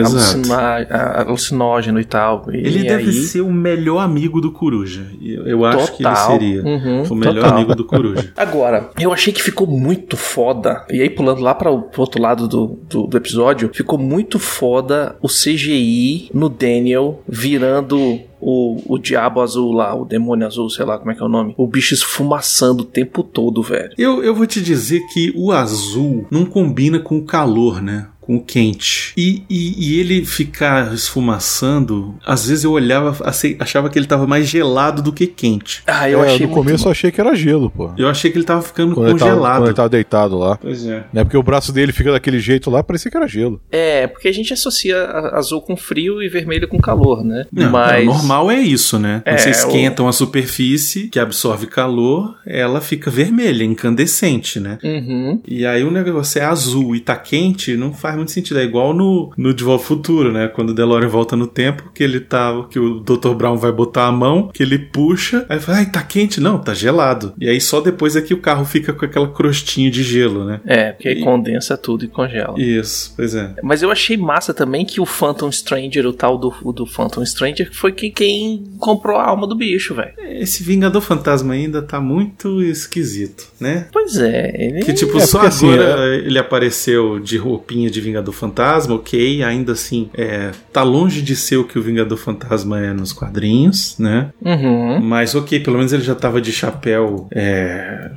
alucinógeno 1.16 2.00
e 2.00 2.04
tal. 2.04 2.46
E 2.52 2.56
Ele 2.58 2.82
deve 2.84 3.04
aí, 3.04 3.12
ser 3.12 3.40
o 3.40 3.52
melhor 3.52 3.98
amigo 4.00 4.40
do 4.40 4.52
Coruja. 4.52 5.06
Eu, 5.22 5.46
eu 5.46 5.64
acho 5.64 5.96
que 5.96 6.04
ele 6.04 6.16
seria 6.16 6.62
Uhum, 6.62 7.02
o 7.10 7.14
melhor 7.14 7.34
total. 7.42 7.52
amigo 7.56 7.74
do 7.74 7.84
Coruja. 7.84 8.32
Agora, 8.36 8.90
eu 8.98 9.12
achei 9.12 9.32
que 9.32 9.42
ficou 9.42 9.66
muito 9.66 10.16
foda. 10.16 10.84
E 10.90 11.00
aí, 11.00 11.10
pulando 11.10 11.40
lá 11.40 11.54
para 11.58 11.72
o 11.72 11.90
outro 11.96 12.22
lado 12.22 12.46
do, 12.46 12.78
do, 12.88 13.06
do 13.06 13.16
episódio, 13.16 13.70
ficou 13.74 13.98
muito 13.98 14.38
foda 14.38 15.16
o 15.20 15.28
CGI 15.28 16.30
no 16.32 16.48
Daniel 16.48 17.22
virando 17.28 18.20
o, 18.40 18.80
o 18.86 18.98
diabo 18.98 19.40
azul 19.40 19.72
lá, 19.72 19.94
o 19.94 20.04
demônio 20.04 20.46
azul, 20.46 20.70
sei 20.70 20.84
lá 20.84 20.98
como 20.98 21.10
é 21.10 21.14
que 21.14 21.22
é 21.22 21.26
o 21.26 21.28
nome. 21.28 21.54
O 21.56 21.66
bicho 21.66 21.94
esfumaçando 21.94 22.82
o 22.82 22.86
tempo 22.86 23.22
todo, 23.22 23.62
velho. 23.62 23.92
Eu, 23.98 24.22
eu 24.22 24.34
vou 24.34 24.46
te 24.46 24.60
dizer 24.60 25.00
que 25.12 25.32
o 25.36 25.50
azul 25.52 26.26
não 26.30 26.44
combina 26.44 27.00
com 27.00 27.18
o 27.18 27.24
calor, 27.24 27.82
né? 27.82 28.06
Com 28.28 28.36
o 28.36 28.40
quente. 28.44 29.14
E, 29.16 29.42
e, 29.48 29.94
e 29.96 29.98
ele 30.00 30.22
ficar 30.22 30.92
esfumaçando, 30.92 32.14
às 32.26 32.46
vezes 32.46 32.62
eu 32.64 32.72
olhava, 32.72 33.26
ace- 33.26 33.56
achava 33.58 33.88
que 33.88 33.98
ele 33.98 34.06
tava 34.06 34.26
mais 34.26 34.46
gelado 34.46 35.00
do 35.00 35.12
que 35.14 35.26
quente. 35.26 35.82
Ah, 35.86 36.10
eu 36.10 36.22
É, 36.22 36.34
achei 36.34 36.46
no 36.46 36.52
começo 36.52 36.86
eu 36.86 36.92
achei 36.92 37.10
que 37.10 37.20
era 37.20 37.34
gelo, 37.34 37.70
pô. 37.70 37.90
Eu 37.96 38.06
achei 38.06 38.30
que 38.30 38.36
ele 38.36 38.44
tava 38.44 38.60
ficando 38.60 38.94
Quando 38.94 39.08
ele, 39.10 39.18
tava, 39.18 39.30
congelado. 39.30 39.56
quando 39.60 39.66
ele 39.68 39.74
tava 39.74 39.88
deitado 39.88 40.36
lá. 40.36 40.56
Pois 40.58 40.86
é. 40.86 41.04
Né? 41.10 41.24
Porque 41.24 41.36
o 41.38 41.42
braço 41.42 41.72
dele 41.72 41.90
fica 41.90 42.12
daquele 42.12 42.38
jeito 42.38 42.70
lá, 42.70 42.82
parecia 42.82 43.10
que 43.10 43.16
era 43.16 43.26
gelo. 43.26 43.60
É, 43.72 44.06
porque 44.06 44.28
a 44.28 44.32
gente 44.32 44.52
associa 44.52 45.02
azul 45.32 45.62
com 45.62 45.74
frio 45.74 46.22
e 46.22 46.28
vermelho 46.28 46.68
com 46.68 46.78
calor, 46.78 47.24
né? 47.24 47.46
Não, 47.50 47.70
Mas. 47.70 48.04
não, 48.04 48.12
normal 48.12 48.50
é 48.50 48.60
isso, 48.60 48.98
né? 48.98 49.22
Quando 49.24 49.34
É, 49.34 49.38
você 49.38 49.48
o- 49.48 49.52
esquenta 49.52 50.02
uma 50.02 50.12
superfície 50.12 51.08
que 51.08 51.18
absorve 51.18 51.66
calor, 51.66 52.34
ela 52.46 52.80
fica 52.82 53.10
vermelha, 53.10 53.64
incandescente, 53.64 54.60
né? 54.60 54.78
Uhum. 54.84 55.40
E 55.48 55.64
aí 55.64 55.82
o 55.82 55.90
negócio 55.90 56.40
é 56.40 56.44
azul 56.44 56.94
e 56.94 57.00
tá 57.00 57.16
quente, 57.16 57.74
não 57.76 57.92
faz 57.92 58.17
muito 58.18 58.32
sentido. 58.32 58.58
É 58.60 58.64
igual 58.64 58.92
no, 58.92 59.32
no 59.36 59.54
De 59.54 59.64
Volta 59.64 59.82
ao 59.82 59.86
Futuro, 59.86 60.32
né? 60.32 60.48
Quando 60.48 60.70
o 60.70 60.74
DeLorean 60.74 61.08
volta 61.08 61.36
no 61.36 61.46
tempo, 61.46 61.90
que 61.94 62.02
ele 62.02 62.20
tá. 62.20 62.66
que 62.70 62.78
o 62.78 63.00
Dr. 63.00 63.30
Brown 63.34 63.56
vai 63.56 63.70
botar 63.72 64.06
a 64.06 64.12
mão, 64.12 64.50
que 64.52 64.62
ele 64.62 64.78
puxa, 64.78 65.46
aí 65.48 65.60
fala, 65.60 65.78
ai, 65.78 65.86
tá 65.90 66.02
quente? 66.02 66.40
Não, 66.40 66.58
tá 66.58 66.74
gelado. 66.74 67.32
E 67.40 67.48
aí 67.48 67.60
só 67.60 67.80
depois 67.80 68.16
é 68.16 68.20
que 68.20 68.34
o 68.34 68.38
carro 68.40 68.64
fica 68.64 68.92
com 68.92 69.04
aquela 69.04 69.28
crostinha 69.28 69.90
de 69.90 70.02
gelo, 70.02 70.44
né? 70.44 70.60
É, 70.66 70.92
porque 70.92 71.10
E- 71.10 71.22
condensa 71.22 71.76
tudo 71.76 72.04
e 72.04 72.08
congela. 72.08 72.54
Isso, 72.60 73.12
pois 73.16 73.34
é. 73.34 73.54
Mas 73.62 73.82
eu 73.82 73.90
achei 73.90 74.16
massa 74.16 74.52
também 74.52 74.84
que 74.84 75.00
o 75.00 75.06
Phantom 75.06 75.50
Stranger, 75.52 76.06
o 76.06 76.12
tal 76.12 76.36
do, 76.36 76.50
do 76.72 76.86
Phantom 76.86 77.24
Stranger, 77.24 77.70
foi 77.72 77.92
quem, 77.92 78.10
quem 78.10 78.64
comprou 78.78 79.16
a 79.16 79.24
alma 79.26 79.46
do 79.46 79.54
bicho, 79.54 79.94
velho. 79.94 80.12
Esse 80.18 80.62
Vingador 80.62 81.00
Fantasma 81.02 81.54
ainda 81.54 81.80
tá 81.82 82.00
muito 82.00 82.60
esquisito, 82.62 83.46
né? 83.60 83.86
Pois 83.92 84.16
é, 84.16 84.54
ele. 84.58 84.80
Que 84.80 84.92
tipo, 84.92 85.16
É, 85.18 85.20
só 85.20 85.42
assim, 85.42 85.72
agora 85.72 86.16
ele 86.16 86.38
apareceu 86.38 87.18
de 87.20 87.36
roupinha 87.36 87.90
de 87.90 88.00
Vingador 88.08 88.34
Fantasma, 88.34 88.94
ok, 88.94 89.42
ainda 89.42 89.72
assim, 89.72 90.10
é, 90.14 90.50
tá 90.72 90.82
longe 90.82 91.22
de 91.22 91.36
ser 91.36 91.56
o 91.56 91.64
que 91.64 91.78
o 91.78 91.82
Vingador 91.82 92.18
Fantasma 92.18 92.80
é 92.80 92.92
nos 92.92 93.12
quadrinhos, 93.12 93.96
né? 93.98 94.30
Uhum. 94.44 95.00
Mas 95.00 95.34
ok, 95.34 95.60
pelo 95.60 95.76
menos 95.76 95.92
ele 95.92 96.02
já 96.02 96.14
tava 96.14 96.40
de 96.40 96.52
chapéu, 96.52 97.28
é, 97.30 98.10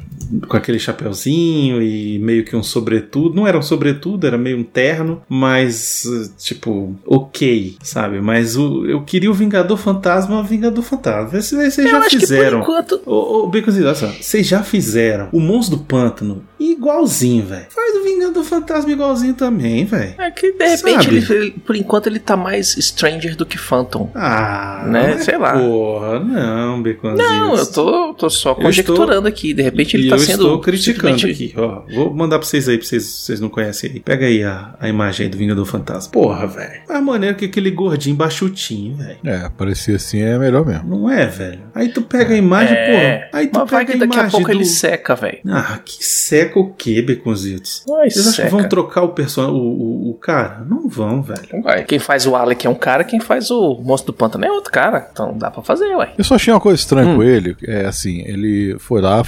com 0.48 0.58
aquele 0.58 0.80
chapéuzinho 0.80 1.82
e 1.82 2.20
meio 2.20 2.44
que 2.46 2.56
um 2.56 2.64
sobretudo. 2.64 3.36
Não 3.36 3.48
era 3.48 3.58
um 3.58 3.62
sobretudo, 3.62 4.26
era 4.28 4.38
meio 4.38 4.58
um 4.58 4.64
terno, 4.64 5.22
mas 5.30 6.04
tipo, 6.38 6.96
ok, 7.06 7.76
sabe? 7.82 8.22
Mas 8.22 8.56
o, 8.58 8.86
eu 8.86 9.02
queria 9.04 9.30
o 9.32 9.34
Vingador 9.34 9.78
Fantasma, 9.78 10.44
Vingador 10.44 10.84
Fantasma. 10.84 11.42
Vocês, 11.42 11.74
já 11.76 12.02
fizeram. 12.04 12.60
enquanto. 12.62 13.02
Ô, 13.06 13.44
ô 13.44 13.48
Baconzinho, 13.48 13.86
olha 13.86 13.96
só, 13.96 14.08
vocês 14.08 14.48
já 14.48 14.64
fizeram 14.64 15.30
o 15.32 15.40
Monstro 15.40 15.78
do 15.78 15.84
Pântano 15.84 16.44
igualzinho, 16.60 17.46
velho. 17.46 17.66
Faz 17.70 17.96
o 17.96 18.04
Vingador 18.04 18.44
Fantasma 18.44 18.92
igualzinho 18.92 19.34
também, 19.34 19.86
velho. 19.86 20.14
É 20.18 20.32
que 20.32 20.52
de 20.54 20.68
repente, 20.68 21.08
ele, 21.10 21.26
ele- 21.34 21.52
por 21.66 21.76
enquanto, 21.76 22.08
ele 22.08 22.20
tá 22.20 22.36
mais 22.38 22.70
Stranger 22.80 23.36
do 23.36 23.46
que 23.46 23.58
Phantom. 23.58 24.10
Ah, 24.16 24.86
Né? 24.88 25.18
Sei 25.20 25.38
lá. 25.38 25.54
Porra, 25.54 26.20
não, 26.20 26.82
Baconzinho. 26.82 27.18
Não, 27.18 27.56
eu 27.56 27.66
tô, 27.72 28.14
tô 28.14 28.30
só 28.30 28.54
conjecturando 28.56 29.28
aqui. 29.28 29.54
De 29.54 29.62
repente 29.62 29.96
ele 29.98 30.10
tá 30.10 30.18
sendo. 30.26 30.44
estou 30.44 30.60
criticando 30.62 31.18
simplesmente- 31.20 31.52
aqui, 31.52 31.54
ó. 31.58 31.82
Vou 31.94 32.14
mandar 32.14 32.40
pra 32.40 32.48
vocês 32.48 32.68
aí, 32.70 32.78
pra 32.78 32.86
vocês, 32.88 33.04
vocês 33.06 33.40
não 33.40 33.50
conhecem 33.50 33.92
aí. 33.92 34.00
Pega 34.00 34.26
aí 34.26 34.44
a, 34.44 34.76
a 34.80 34.88
imagem 34.90 35.26
aí 35.26 35.30
do 35.32 35.38
Vingador 35.38 35.66
Fantasma. 35.66 36.12
Porra, 36.12 36.48
velho. 36.48 36.82
A 36.90 37.02
maneira 37.02 37.36
que 37.36 37.46
aquele 37.46 37.72
gordinho 37.72 38.16
baixutinho, 38.16 38.96
velho. 38.98 39.18
É, 39.26 39.50
parecia 39.58 39.96
assim 39.96 40.22
é 40.22 40.38
melhor 40.38 40.66
mesmo. 40.66 40.90
Não 40.90 41.10
é, 41.10 41.26
velho? 41.26 41.62
Aí 41.76 41.90
tu 41.90 42.02
pega 42.02 42.34
a 42.34 42.38
imagem, 42.38 42.76
É, 42.78 42.86
porra. 42.92 43.30
Aí 43.40 43.48
tu 43.48 43.60
mas 43.60 43.70
vai 43.70 43.86
pega 43.86 43.98
que 43.98 44.04
a 44.04 44.08
daqui 44.08 44.18
a 44.18 44.22
imagem 44.22 44.32
pouco 44.40 44.52
do... 44.52 44.58
ele 44.58 44.66
seca, 44.66 45.16
velho. 45.16 45.40
Ah, 45.50 45.80
que 45.84 46.04
seca 46.04 46.60
o 46.60 46.74
quê, 46.74 47.02
Beconzitos? 47.02 47.84
Vocês 47.86 48.28
acham 48.28 48.46
que 48.46 48.52
vão 48.52 48.68
trocar 48.70 49.02
o 49.04 49.10
personagem, 49.10 49.56
o, 49.56 49.62
o, 49.64 50.10
o 50.12 50.14
cara? 50.16 50.66
Não 50.70 50.88
vão, 50.88 51.22
velho. 51.22 51.42
Não 51.54 51.62
vai. 51.62 51.84
Quem 51.84 52.00
faz 52.00 52.26
o 52.26 52.36
Alec 52.36 52.66
é 52.66 52.70
um 52.70 52.76
cara, 52.76 53.04
quem 53.04 53.20
faz 53.20 53.50
o 53.52 53.76
Monstro 53.84 54.12
do 54.12 54.18
Pântano 54.18 54.46
é 54.46 54.52
outro 54.52 54.72
cara. 54.72 55.08
Então 55.12 55.38
dá 55.38 55.50
pra 55.52 55.62
fazer, 55.64 55.96
ué. 55.96 56.14
Eu 56.18 56.24
só 56.24 56.36
achei 56.36 56.54
uma 56.54 56.60
coisa 56.60 56.80
estranha 56.80 57.08
Hum. 57.08 57.16
com 57.18 57.24
ele. 57.24 57.56
É 57.66 57.86
assim, 57.86 58.22
ele 58.26 58.76
foi 58.80 59.02
lá, 59.02 59.24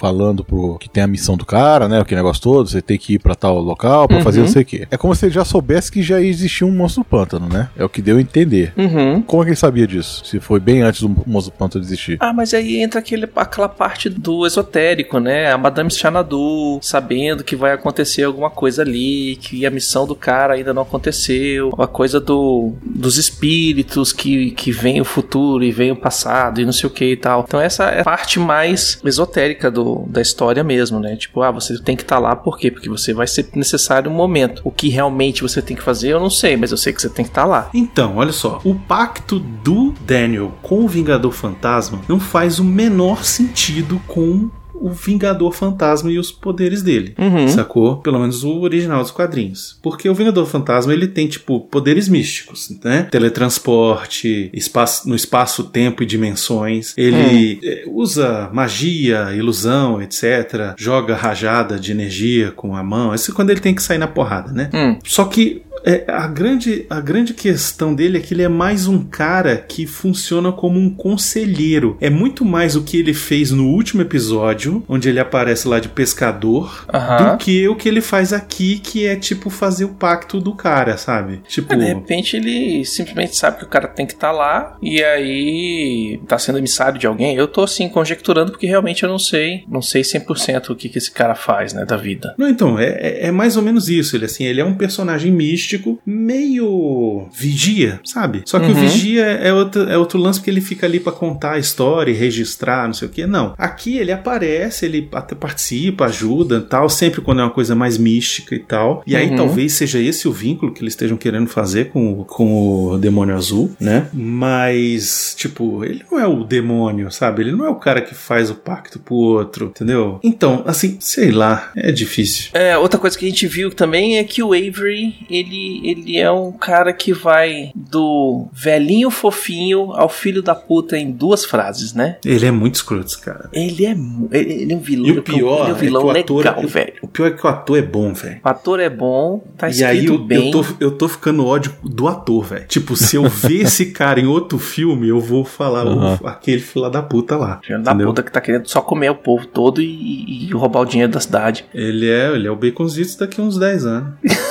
falando 0.00 0.42
pro 0.42 0.78
que 0.78 0.88
tem 0.88 1.02
a 1.02 1.06
missão 1.06 1.36
do 1.36 1.44
cara, 1.44 1.86
né? 1.86 2.02
Que 2.04 2.14
negócio 2.14 2.42
todo, 2.42 2.68
você 2.70 2.80
tem 2.80 2.96
que 2.96 3.14
ir 3.14 3.18
pra 3.18 3.34
tal 3.34 3.58
local 3.60 4.08
pra 4.08 4.16
Uhum. 4.16 4.22
fazer 4.24 4.40
não 4.40 4.48
sei 4.48 4.62
o 4.62 4.64
quê. 4.64 4.88
É 4.90 4.96
como 4.96 5.14
se 5.14 5.26
ele 5.26 5.34
já 5.34 5.44
soubesse 5.44 5.92
que 5.92 6.02
já 6.02 6.20
existia 6.20 6.66
um 6.66 6.72
monstro 6.72 7.02
do 7.02 7.06
pântano, 7.06 7.46
né? 7.48 7.68
É 7.76 7.84
o 7.84 7.88
que 7.88 8.00
deu 8.00 8.16
a 8.16 8.20
entender. 8.20 8.72
Uhum. 8.78 9.20
Como 9.20 9.42
é 9.42 9.44
que 9.44 9.50
ele 9.50 9.56
sabia 9.56 9.86
disso? 9.86 10.22
Se 10.24 10.40
foi 10.40 10.58
bem 10.58 10.80
antes 10.80 11.02
do 11.02 11.08
monstro 11.26 11.52
do 11.52 11.58
pântano 11.58 11.84
existir. 11.84 12.16
Ah, 12.20 12.32
mas 12.32 12.54
aí 12.54 12.78
entra 12.78 12.98
aquele, 13.00 13.28
aquela 13.36 13.68
parte 13.68 14.08
do 14.08 14.46
esotérico, 14.46 15.18
né? 15.18 15.52
A 15.52 15.58
Madame 15.58 15.90
Xanadu 15.90 16.78
sabendo 16.80 17.44
que 17.44 17.54
vai 17.54 17.72
acontecer 17.72 18.22
alguma 18.24 18.48
coisa 18.50 18.80
ali, 18.82 19.36
que 19.36 19.66
a 19.66 19.70
missão 19.70 20.06
do 20.06 20.14
cara 20.14 20.54
ainda 20.54 20.72
não 20.72 20.82
aconteceu, 20.82 21.74
a 21.78 21.86
coisa 21.86 22.18
do, 22.18 22.72
dos 22.82 23.18
espíritos 23.18 24.12
que, 24.12 24.52
que 24.52 24.72
vem 24.72 25.00
o 25.00 25.04
futuro 25.04 25.62
e 25.64 25.70
vem 25.72 25.90
o 25.92 25.96
passado 25.96 26.60
e 26.60 26.64
não 26.64 26.72
sei 26.72 26.86
o 26.88 26.90
que 26.92 27.04
e 27.12 27.16
tal. 27.16 27.44
Então 27.46 27.60
essa 27.60 27.84
é 27.84 28.00
a 28.00 28.04
parte 28.04 28.38
mais 28.38 28.98
esotérica 29.04 29.70
do, 29.70 29.89
da 30.08 30.20
história 30.20 30.62
mesmo, 30.62 31.00
né? 31.00 31.16
Tipo, 31.16 31.42
ah, 31.42 31.50
você 31.50 31.78
tem 31.78 31.96
que 31.96 32.02
estar 32.02 32.18
lá 32.18 32.34
por 32.34 32.58
quê? 32.58 32.70
Porque 32.70 32.88
você 32.88 33.12
vai 33.12 33.26
ser 33.26 33.48
necessário 33.54 34.10
um 34.10 34.14
momento. 34.14 34.62
O 34.64 34.70
que 34.70 34.88
realmente 34.88 35.42
você 35.42 35.60
tem 35.62 35.76
que 35.76 35.82
fazer, 35.82 36.10
eu 36.10 36.20
não 36.20 36.30
sei, 36.30 36.56
mas 36.56 36.70
eu 36.70 36.76
sei 36.76 36.92
que 36.92 37.00
você 37.00 37.08
tem 37.08 37.24
que 37.24 37.30
estar 37.30 37.44
lá. 37.44 37.70
Então, 37.74 38.16
olha 38.16 38.32
só, 38.32 38.60
o 38.64 38.74
pacto 38.74 39.38
do 39.38 39.94
Daniel 40.00 40.52
com 40.62 40.84
o 40.84 40.88
Vingador 40.88 41.32
Fantasma 41.32 42.00
não 42.08 42.20
faz 42.20 42.58
o 42.58 42.64
menor 42.64 43.24
sentido 43.24 44.00
com 44.06 44.50
o 44.80 44.90
Vingador 44.90 45.52
Fantasma 45.52 46.10
e 46.10 46.18
os 46.18 46.32
poderes 46.32 46.82
dele. 46.82 47.14
Uhum. 47.18 47.48
Sacou? 47.48 47.98
Pelo 47.98 48.18
menos 48.18 48.42
o 48.42 48.60
original 48.60 49.02
dos 49.02 49.10
quadrinhos. 49.10 49.78
Porque 49.82 50.08
o 50.08 50.14
Vingador 50.14 50.46
Fantasma 50.46 50.92
ele 50.92 51.06
tem, 51.06 51.28
tipo, 51.28 51.60
poderes 51.60 52.08
místicos, 52.08 52.72
né? 52.82 53.02
Teletransporte, 53.10 54.50
espaço, 54.52 55.08
no 55.08 55.14
espaço-tempo 55.14 56.02
e 56.02 56.06
dimensões. 56.06 56.94
Ele 56.96 57.60
eh, 57.62 57.84
usa 57.86 58.48
magia, 58.52 59.32
ilusão, 59.34 60.00
etc. 60.00 60.74
Joga 60.76 61.14
rajada 61.14 61.78
de 61.78 61.92
energia 61.92 62.50
com 62.50 62.74
a 62.74 62.82
mão. 62.82 63.14
Isso 63.14 63.30
é 63.30 63.34
quando 63.34 63.50
ele 63.50 63.60
tem 63.60 63.74
que 63.74 63.82
sair 63.82 63.98
na 63.98 64.08
porrada, 64.08 64.52
né? 64.52 64.70
Hum. 64.72 64.98
Só 65.04 65.24
que 65.24 65.62
é, 65.84 66.04
a, 66.08 66.26
grande, 66.26 66.86
a 66.90 67.00
grande 67.00 67.34
questão 67.34 67.94
dele 67.94 68.18
é 68.18 68.20
que 68.20 68.34
ele 68.34 68.42
é 68.42 68.48
mais 68.48 68.86
um 68.86 69.02
cara 69.04 69.56
que 69.56 69.86
funciona 69.86 70.52
como 70.52 70.78
um 70.78 70.90
conselheiro. 70.90 71.96
É 72.00 72.10
muito 72.10 72.44
mais 72.44 72.76
o 72.76 72.82
que 72.82 72.96
ele 72.98 73.14
fez 73.14 73.50
no 73.50 73.66
último 73.68 74.02
episódio, 74.02 74.82
onde 74.88 75.08
ele 75.08 75.20
aparece 75.20 75.66
lá 75.68 75.78
de 75.80 75.88
pescador, 75.88 76.86
do 76.90 77.36
que 77.38 77.66
o 77.68 77.76
que 77.76 77.88
ele 77.88 78.00
faz 78.00 78.32
aqui, 78.32 78.78
que 78.78 79.06
é 79.06 79.16
tipo 79.16 79.50
fazer 79.50 79.84
o 79.84 79.90
pacto 79.94 80.40
do 80.40 80.54
cara, 80.54 80.96
sabe? 80.96 81.40
Tipo. 81.48 81.72
É, 81.74 81.76
de 81.76 81.84
repente 81.86 82.36
ele 82.36 82.84
simplesmente 82.84 83.36
sabe 83.36 83.58
que 83.58 83.64
o 83.64 83.68
cara 83.68 83.88
tem 83.88 84.06
que 84.06 84.12
estar 84.12 84.32
lá 84.32 84.76
e 84.82 85.02
aí 85.02 86.20
tá 86.26 86.38
sendo 86.38 86.58
emissário 86.58 86.98
de 86.98 87.06
alguém. 87.06 87.34
Eu 87.36 87.46
tô 87.48 87.62
assim 87.62 87.88
conjecturando 87.88 88.52
porque 88.52 88.66
realmente 88.66 89.02
eu 89.02 89.08
não 89.08 89.18
sei, 89.18 89.64
não 89.68 89.82
sei 89.82 90.02
100% 90.02 90.70
o 90.70 90.76
que, 90.76 90.88
que 90.88 90.98
esse 90.98 91.10
cara 91.10 91.34
faz, 91.34 91.72
né, 91.72 91.84
da 91.84 91.96
vida. 91.96 92.34
Não, 92.38 92.48
então, 92.48 92.78
é, 92.78 92.86
é- 92.90 93.26
é 93.26 93.30
mais 93.30 93.56
ou 93.56 93.62
menos 93.62 93.88
isso. 93.88 94.16
Ele, 94.16 94.24
assim, 94.24 94.44
ele 94.44 94.60
é 94.60 94.64
um 94.64 94.74
personagem 94.74 95.30
místico, 95.32 95.69
meio 96.06 97.28
vigia, 97.32 98.00
sabe? 98.04 98.42
Só 98.46 98.58
que 98.58 98.66
o 98.66 98.68
Uhum. 98.74 98.74
vigia 98.80 99.24
é 99.24 99.52
outro, 99.52 99.82
é 99.88 99.96
outro 99.98 100.18
lance 100.18 100.38
porque 100.38 100.50
ele 100.50 100.60
fica 100.60 100.86
ali 100.86 100.98
pra 101.00 101.12
contar 101.12 101.52
a 101.52 101.58
história 101.58 102.10
e 102.10 102.14
registrar, 102.14 102.86
não 102.86 102.94
sei 102.94 103.08
o 103.08 103.10
que. 103.10 103.26
Não. 103.26 103.54
Aqui 103.58 103.96
ele 103.98 104.12
aparece, 104.12 104.86
ele 104.86 105.08
até 105.12 105.34
participa, 105.34 106.06
ajuda 106.06 106.60
tal, 106.60 106.88
sempre 106.88 107.20
quando 107.20 107.40
é 107.40 107.44
uma 107.44 107.50
coisa 107.50 107.74
mais 107.74 107.98
mística 107.98 108.54
e 108.54 108.58
tal. 108.60 109.02
E 109.06 109.14
aí 109.16 109.30
Uhum. 109.30 109.36
talvez 109.36 109.72
seja 109.74 109.98
esse 110.00 110.26
o 110.28 110.32
vínculo 110.32 110.72
que 110.72 110.82
eles 110.82 110.92
estejam 110.94 111.16
querendo 111.16 111.48
fazer 111.48 111.90
com, 111.90 112.20
o- 112.20 112.24
com 112.24 112.86
o 112.92 112.98
demônio 112.98 113.34
azul, 113.34 113.70
né? 113.80 114.08
Mas, 114.12 115.34
tipo, 115.36 115.84
ele 115.84 116.02
não 116.10 116.18
é 116.18 116.26
o 116.26 116.44
demônio, 116.44 117.10
sabe? 117.10 117.42
Ele 117.42 117.52
não 117.52 117.66
é 117.66 117.68
o 117.68 117.74
cara 117.76 118.00
que 118.00 118.14
faz 118.14 118.50
o 118.50 118.54
pacto 118.54 118.98
pro 118.98 119.14
outro, 119.14 119.66
entendeu? 119.66 120.18
Então, 120.22 120.62
assim, 120.66 120.96
sei 121.00 121.30
lá, 121.30 121.70
é 121.76 121.92
difícil. 121.92 122.50
É, 122.54 122.76
outra 122.76 122.98
coisa 122.98 123.16
que 123.18 123.26
a 123.26 123.28
gente 123.28 123.46
viu 123.46 123.70
também 123.70 124.18
é 124.18 124.24
que 124.24 124.42
o 124.42 124.52
Avery, 124.52 125.14
ele, 125.30 125.59
ele 125.84 126.18
é 126.18 126.30
um 126.30 126.52
cara 126.52 126.92
que 126.92 127.12
vai 127.12 127.70
do 127.74 128.48
velhinho 128.52 129.10
fofinho 129.10 129.92
ao 129.92 130.08
filho 130.08 130.42
da 130.42 130.54
puta 130.54 130.96
em 130.96 131.10
duas 131.10 131.44
frases, 131.44 131.92
né? 131.94 132.18
Ele 132.24 132.46
é 132.46 132.50
muito 132.50 132.76
escroto, 132.76 133.18
cara. 133.20 133.48
Ele 133.52 133.86
é, 133.86 133.96
ele, 134.32 134.72
é 134.72 134.76
um 134.76 134.80
vilão, 134.80 135.06
E 135.08 135.18
o 135.18 135.22
pior 135.22 135.68
é 135.68 135.72
um 135.72 135.76
vilão 135.76 136.10
é 136.10 136.22
que 136.22 136.32
o 136.32 136.38
ator, 136.38 136.38
legal, 136.38 136.66
velho. 136.68 136.92
O 137.02 137.08
pior 137.08 137.26
é 137.26 137.30
que 137.30 137.46
o 137.46 137.48
ator 137.48 137.78
é 137.78 137.82
bom, 137.82 138.12
velho. 138.12 138.40
O 138.44 138.48
ator 138.48 138.80
é 138.80 138.90
bom, 138.90 139.42
tá 139.56 139.68
E 139.68 139.72
escrito 139.72 139.88
aí 139.90 140.04
eu, 140.06 140.18
bem. 140.18 140.46
eu, 140.46 140.50
tô, 140.62 140.64
eu 140.80 140.90
tô 140.92 141.08
ficando 141.08 141.46
ódio 141.46 141.72
do 141.82 142.08
ator, 142.08 142.44
velho. 142.44 142.66
Tipo, 142.66 142.96
se 142.96 143.16
eu 143.16 143.28
ver 143.28 143.62
esse 143.66 143.86
cara 143.92 144.20
em 144.20 144.26
outro 144.26 144.58
filme, 144.58 145.08
eu 145.08 145.20
vou 145.20 145.44
falar 145.44 145.86
Aham. 145.86 146.18
"Ô, 146.22 146.26
aquele 146.26 146.60
fila 146.60 146.90
da 146.90 147.02
puta 147.02 147.36
lá. 147.36 147.60
Filho 147.64 147.82
da 147.82 147.90
entendeu? 147.92 148.08
puta 148.08 148.22
que 148.22 148.30
tá 148.32 148.40
querendo 148.40 148.66
só 148.66 148.80
comer 148.80 149.10
o 149.10 149.14
povo 149.14 149.46
todo 149.46 149.80
e, 149.82 149.86
e- 149.86 150.46
e 150.48 150.52
roubar 150.52 150.80
o 150.80 150.84
dinheiro 150.84 151.12
da 151.12 151.20
cidade. 151.20 151.64
Ele 151.74 152.08
é, 152.08 152.32
ele 152.34 152.46
é 152.46 152.50
o 152.50 152.56
Baconzitos 152.56 153.16
daqui 153.16 153.40
a 153.40 153.44
uns 153.44 153.58
10 153.58 153.86
anos. 153.86 154.14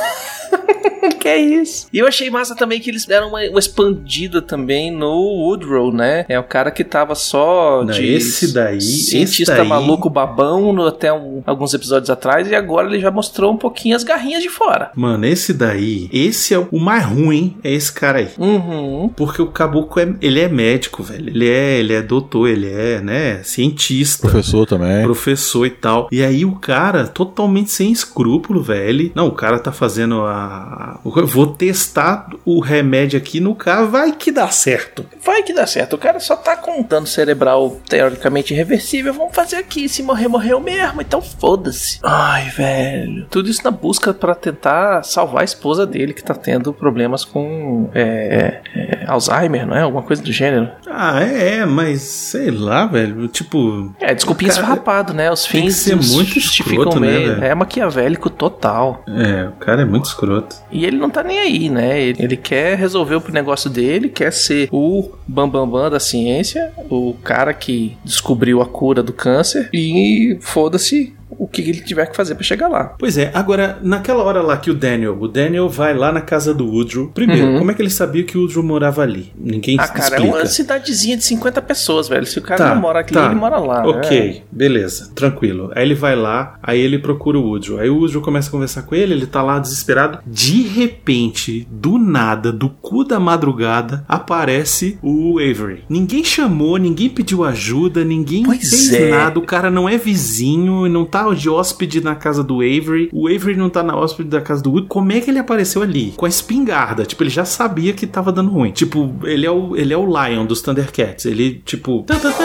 que 1.20 1.28
é 1.28 1.38
isso? 1.38 1.88
E 1.94 2.00
eu 2.00 2.08
achei 2.08 2.30
massa 2.30 2.56
também 2.56 2.80
que 2.80 2.90
eles 2.90 3.06
deram 3.06 3.28
uma, 3.30 3.42
uma 3.50 3.60
expandida 3.60 4.42
também 4.42 4.92
no 4.92 5.12
Woodrow, 5.14 5.92
né? 5.94 6.26
É 6.28 6.40
o 6.40 6.44
cara 6.44 6.72
que 6.72 6.84
tava 6.84 7.14
só 7.16 7.84
Não, 7.84 7.94
de 7.94 8.08
esse 8.08 8.54
daí- 8.54 8.82
cientista 8.82 9.52
esse 9.54 9.60
daí- 9.62 9.68
maluco 9.68 10.10
babão 10.10 10.72
no- 10.74 10.88
até 10.88 11.12
um- 11.14 11.44
alguns 11.46 11.74
episódios 11.74 12.10
atrás 12.10 12.50
e 12.50 12.56
agora 12.56 12.88
ele 12.88 13.00
já 13.00 13.12
mostrou 13.12 13.52
um 13.54 13.58
pouquinho 13.58 13.96
as 13.96 14.04
garrinhas 14.04 14.42
de 14.42 14.50
fora. 14.50 14.92
Mano, 14.96 15.26
esse 15.26 15.54
daí, 15.54 16.10
esse 16.12 16.54
é 16.54 16.60
o 16.60 16.80
mais 16.80 17.06
ruim, 17.06 17.58
é 17.64 17.72
esse 17.74 17.92
cara 17.92 18.20
aí. 18.20 18.30
Uhum. 18.38 19.10
Porque 19.16 19.42
o 19.42 19.48
caboclo 19.48 20.02
é, 20.02 20.14
ele 20.22 20.40
é 20.40 20.48
médico, 20.48 21.04
velho. 21.04 21.30
Ele 21.30 21.48
é, 21.50 21.80
ele 21.80 21.94
é 21.94 22.02
doutor, 22.02 22.48
ele 22.48 22.68
é, 22.72 23.02
né, 23.02 23.42
cientista. 23.44 24.28
Professor 24.30 24.66
também. 24.66 25.04
professor 25.04 25.66
e 25.66 25.70
tal. 25.70 26.08
E 26.12 26.24
aí 26.24 26.46
o 26.46 26.54
cara, 26.56 27.06
totalmente 27.08 27.72
sem 27.72 27.92
escrúpulo, 27.92 28.62
velho. 28.62 29.12
Não, 29.16 29.28
o 29.28 29.32
cara 29.32 29.60
tá 29.60 29.72
fazendo 29.72 30.22
a. 30.22 31.00
Vou 31.26 31.48
testar 31.48 32.28
o 32.46 32.60
remédio 32.60 33.18
aqui 33.18 33.40
no 33.40 33.56
cara, 33.56 33.86
vai 33.86 34.12
que 34.12 34.32
dá 34.32 34.50
certo. 34.50 35.06
Vai 35.24 35.44
que 35.44 35.54
dá 35.54 35.66
certo. 35.66 35.94
O 35.94 35.98
cara 35.98 36.20
só 36.20 36.36
tá 36.36 36.56
com 36.56 36.82
dano 36.84 37.08
cerebral 37.08 37.80
teoricamente 37.88 38.54
irreversível. 38.54 39.14
Vamos 39.14 39.36
fazer 39.36 39.58
aqui. 39.58 39.88
Se 39.90 40.04
morrer, 40.04 40.28
morreu 40.28 40.60
mesmo. 40.60 41.02
Então 41.02 41.22
foda-se. 41.22 42.00
Ai, 42.04 42.50
velho. 42.50 43.26
Tudo 43.30 43.50
isso 43.50 43.64
na 43.64 43.72
busca 43.72 44.14
pra 44.14 44.36
tentar 44.36 45.04
salvar 45.04 45.42
a 45.42 45.46
esposa 45.46 45.86
dele 45.86 46.14
que 46.14 46.24
tá 46.24 46.34
tendo 46.34 46.74
problemas 46.74 47.26
com 47.26 47.90
é, 47.94 48.62
é, 48.76 49.06
Alzheimer, 49.08 49.66
não 49.66 49.76
é? 49.76 49.82
Alguma 49.82 50.04
coisa 50.04 50.22
do 50.22 50.32
gênero. 50.32 50.70
Ah, 50.90 51.24
é, 51.24 51.58
é, 51.58 51.66
mas 51.66 52.02
sei 52.02 52.52
lá, 52.52 52.86
velho. 52.86 53.28
Tipo. 53.28 53.94
É, 54.00 54.14
desculpinha 54.14 54.52
Cara, 54.52 54.62
esfarrapado, 54.62 55.14
né? 55.14 55.32
Os 55.32 55.46
fins 55.46 55.76
ser 55.76 55.96
muito 55.96 56.38
escroto, 56.38 57.00
né, 57.00 57.20
velho? 57.20 57.44
é 57.44 57.56
maquiavélico 57.56 58.30
total. 58.30 59.04
É, 59.08 59.48
o 59.50 59.52
cara 59.54 59.82
é 59.84 59.86
muito 59.86 60.06
escroto. 60.06 60.56
E 60.72 60.86
ele 60.86 60.98
não 60.98 61.10
tá 61.10 61.24
nem 61.24 61.40
aí, 61.40 61.70
né? 61.70 62.00
Ele, 62.00 62.24
ele 62.24 62.38
quer 62.38 62.78
resolver 62.78 63.16
o 63.16 63.24
negócio 63.32 63.70
dele, 63.70 64.10
quer 64.10 64.32
ser 64.32 64.68
o 64.72 65.12
bambambam 65.28 65.68
bam, 65.68 65.82
bam 65.84 65.90
da 65.90 66.00
ciência, 66.00 66.72
o 66.90 67.16
cara 67.24 67.54
que 67.54 67.98
descobriu 68.04 68.62
a 68.62 68.66
cura 68.66 69.04
do 69.04 69.14
câncer 69.14 69.70
e 69.74 70.38
foda-se 70.42 71.16
o 71.30 71.48
que 71.48 71.62
ele 71.62 71.82
tiver 71.82 72.06
que 72.08 72.16
fazer 72.16 72.36
pra 72.36 72.44
chegar 72.44 72.68
lá. 72.68 72.96
Pois 72.98 73.18
é, 73.18 73.32
agora, 73.34 73.78
naquela 73.82 74.24
hora 74.24 74.42
lá 74.42 74.58
que 74.58 74.72
o 74.72 74.74
Daniel, 74.74 75.18
o 75.20 75.28
Daniel 75.28 75.70
vai 75.70 75.94
lá 75.94 76.12
na 76.12 76.22
casa 76.22 76.54
do 76.54 76.66
Woodrow. 76.68 77.08
Primeiro, 77.10 77.48
Uhum. 77.48 77.60
como 77.60 77.72
é 77.72 77.74
que 77.74 77.82
ele 77.82 77.90
sabia 77.90 78.24
que 78.24 78.38
o 78.38 78.42
Woodrow 78.42 78.64
morava 78.64 79.02
ali? 79.02 79.32
Ninguém 79.38 79.78
Ah, 79.80 79.88
cara, 79.88 80.16
é 80.16 80.18
explica. 80.20 80.38
uma 80.38 80.46
cidadezinha 80.46 81.18
de 81.18 81.24
50 81.24 81.62
pessoas, 81.62 82.08
velho. 82.10 82.26
Se 82.26 82.40
o 82.40 82.42
cara 82.42 82.64
Tá, 82.66 82.74
não 82.76 82.82
mora 82.82 83.00
aqui, 83.02 83.14
tá. 83.14 83.26
ele 83.28 83.36
mora 83.36 83.58
lá. 83.58 83.86
Ok, 83.88 84.20
né? 84.34 84.42
beleza, 84.52 85.12
tranquilo. 85.16 85.72
Aí 85.76 85.84
ele 85.84 85.96
vai 85.96 86.16
lá, 86.16 86.58
aí 86.64 86.80
ele 86.80 86.98
procura 87.00 87.38
o 87.38 87.44
Woodrow. 87.44 87.80
Aí 87.80 87.90
o 87.90 87.98
Woodrow 87.98 88.22
começa 88.22 88.50
a 88.50 88.52
conversar 88.52 88.82
com 88.84 88.96
ele, 88.96 89.14
ele 89.14 89.28
tá 89.28 89.42
lá 89.42 89.60
desesperado. 89.60 90.20
De 90.26 90.64
repente, 90.64 91.68
do 91.72 91.98
nada, 91.98 92.52
do 92.52 92.70
cu 92.70 93.04
da 93.04 93.20
madrugada, 93.20 94.04
aparece 94.08 94.98
o 95.02 95.40
Avery. 95.40 95.84
Ninguém 95.90 96.24
chamou, 96.24 96.78
ninguém 96.78 97.10
pediu 97.10 97.44
ajuda, 97.44 98.04
ninguém 98.04 98.44
Pois 98.44 98.60
fez 98.70 98.94
é. 98.94 99.10
nada. 99.10 99.40
O 99.40 99.44
cara 99.46 99.70
não 99.72 99.88
é 99.88 99.98
vizinho, 99.98 100.88
não 100.90 101.06
tá 101.06 101.19
de 101.36 101.50
hóspede 101.50 102.02
na 102.02 102.16
casa 102.16 102.44
do 102.44 102.56
Avery. 102.62 103.10
O 103.14 103.28
Avery 103.28 103.56
não 103.56 103.70
tá 103.70 103.84
na 103.84 103.96
hóspede 103.96 104.30
da 104.30 104.42
casa 104.42 104.62
do 104.64 104.70
Woodrow. 104.72 104.88
Como 104.90 105.12
é 105.12 105.20
que 105.20 105.30
ele 105.30 105.40
apareceu 105.40 105.82
ali? 105.82 106.14
Com 106.16 106.26
a 106.26 106.30
espingarda. 106.30 107.06
Tipo, 107.06 107.24
ele 107.24 107.30
já 107.30 107.46
sabia 107.46 107.94
que 107.94 108.08
tava 108.08 108.32
dando 108.32 108.50
ruim. 108.52 108.72
Tipo, 108.72 109.14
ele 109.24 109.46
é 109.46 109.52
o, 109.52 109.76
ele 109.76 109.94
é 109.94 109.98
o 109.98 110.06
Lion 110.06 110.46
dos 110.46 110.62
Thundercats. 110.62 111.26
Ele, 111.26 111.62
tipo. 111.66 112.04
tá, 112.04 112.16
tá, 112.16 112.32
tá. 112.32 112.44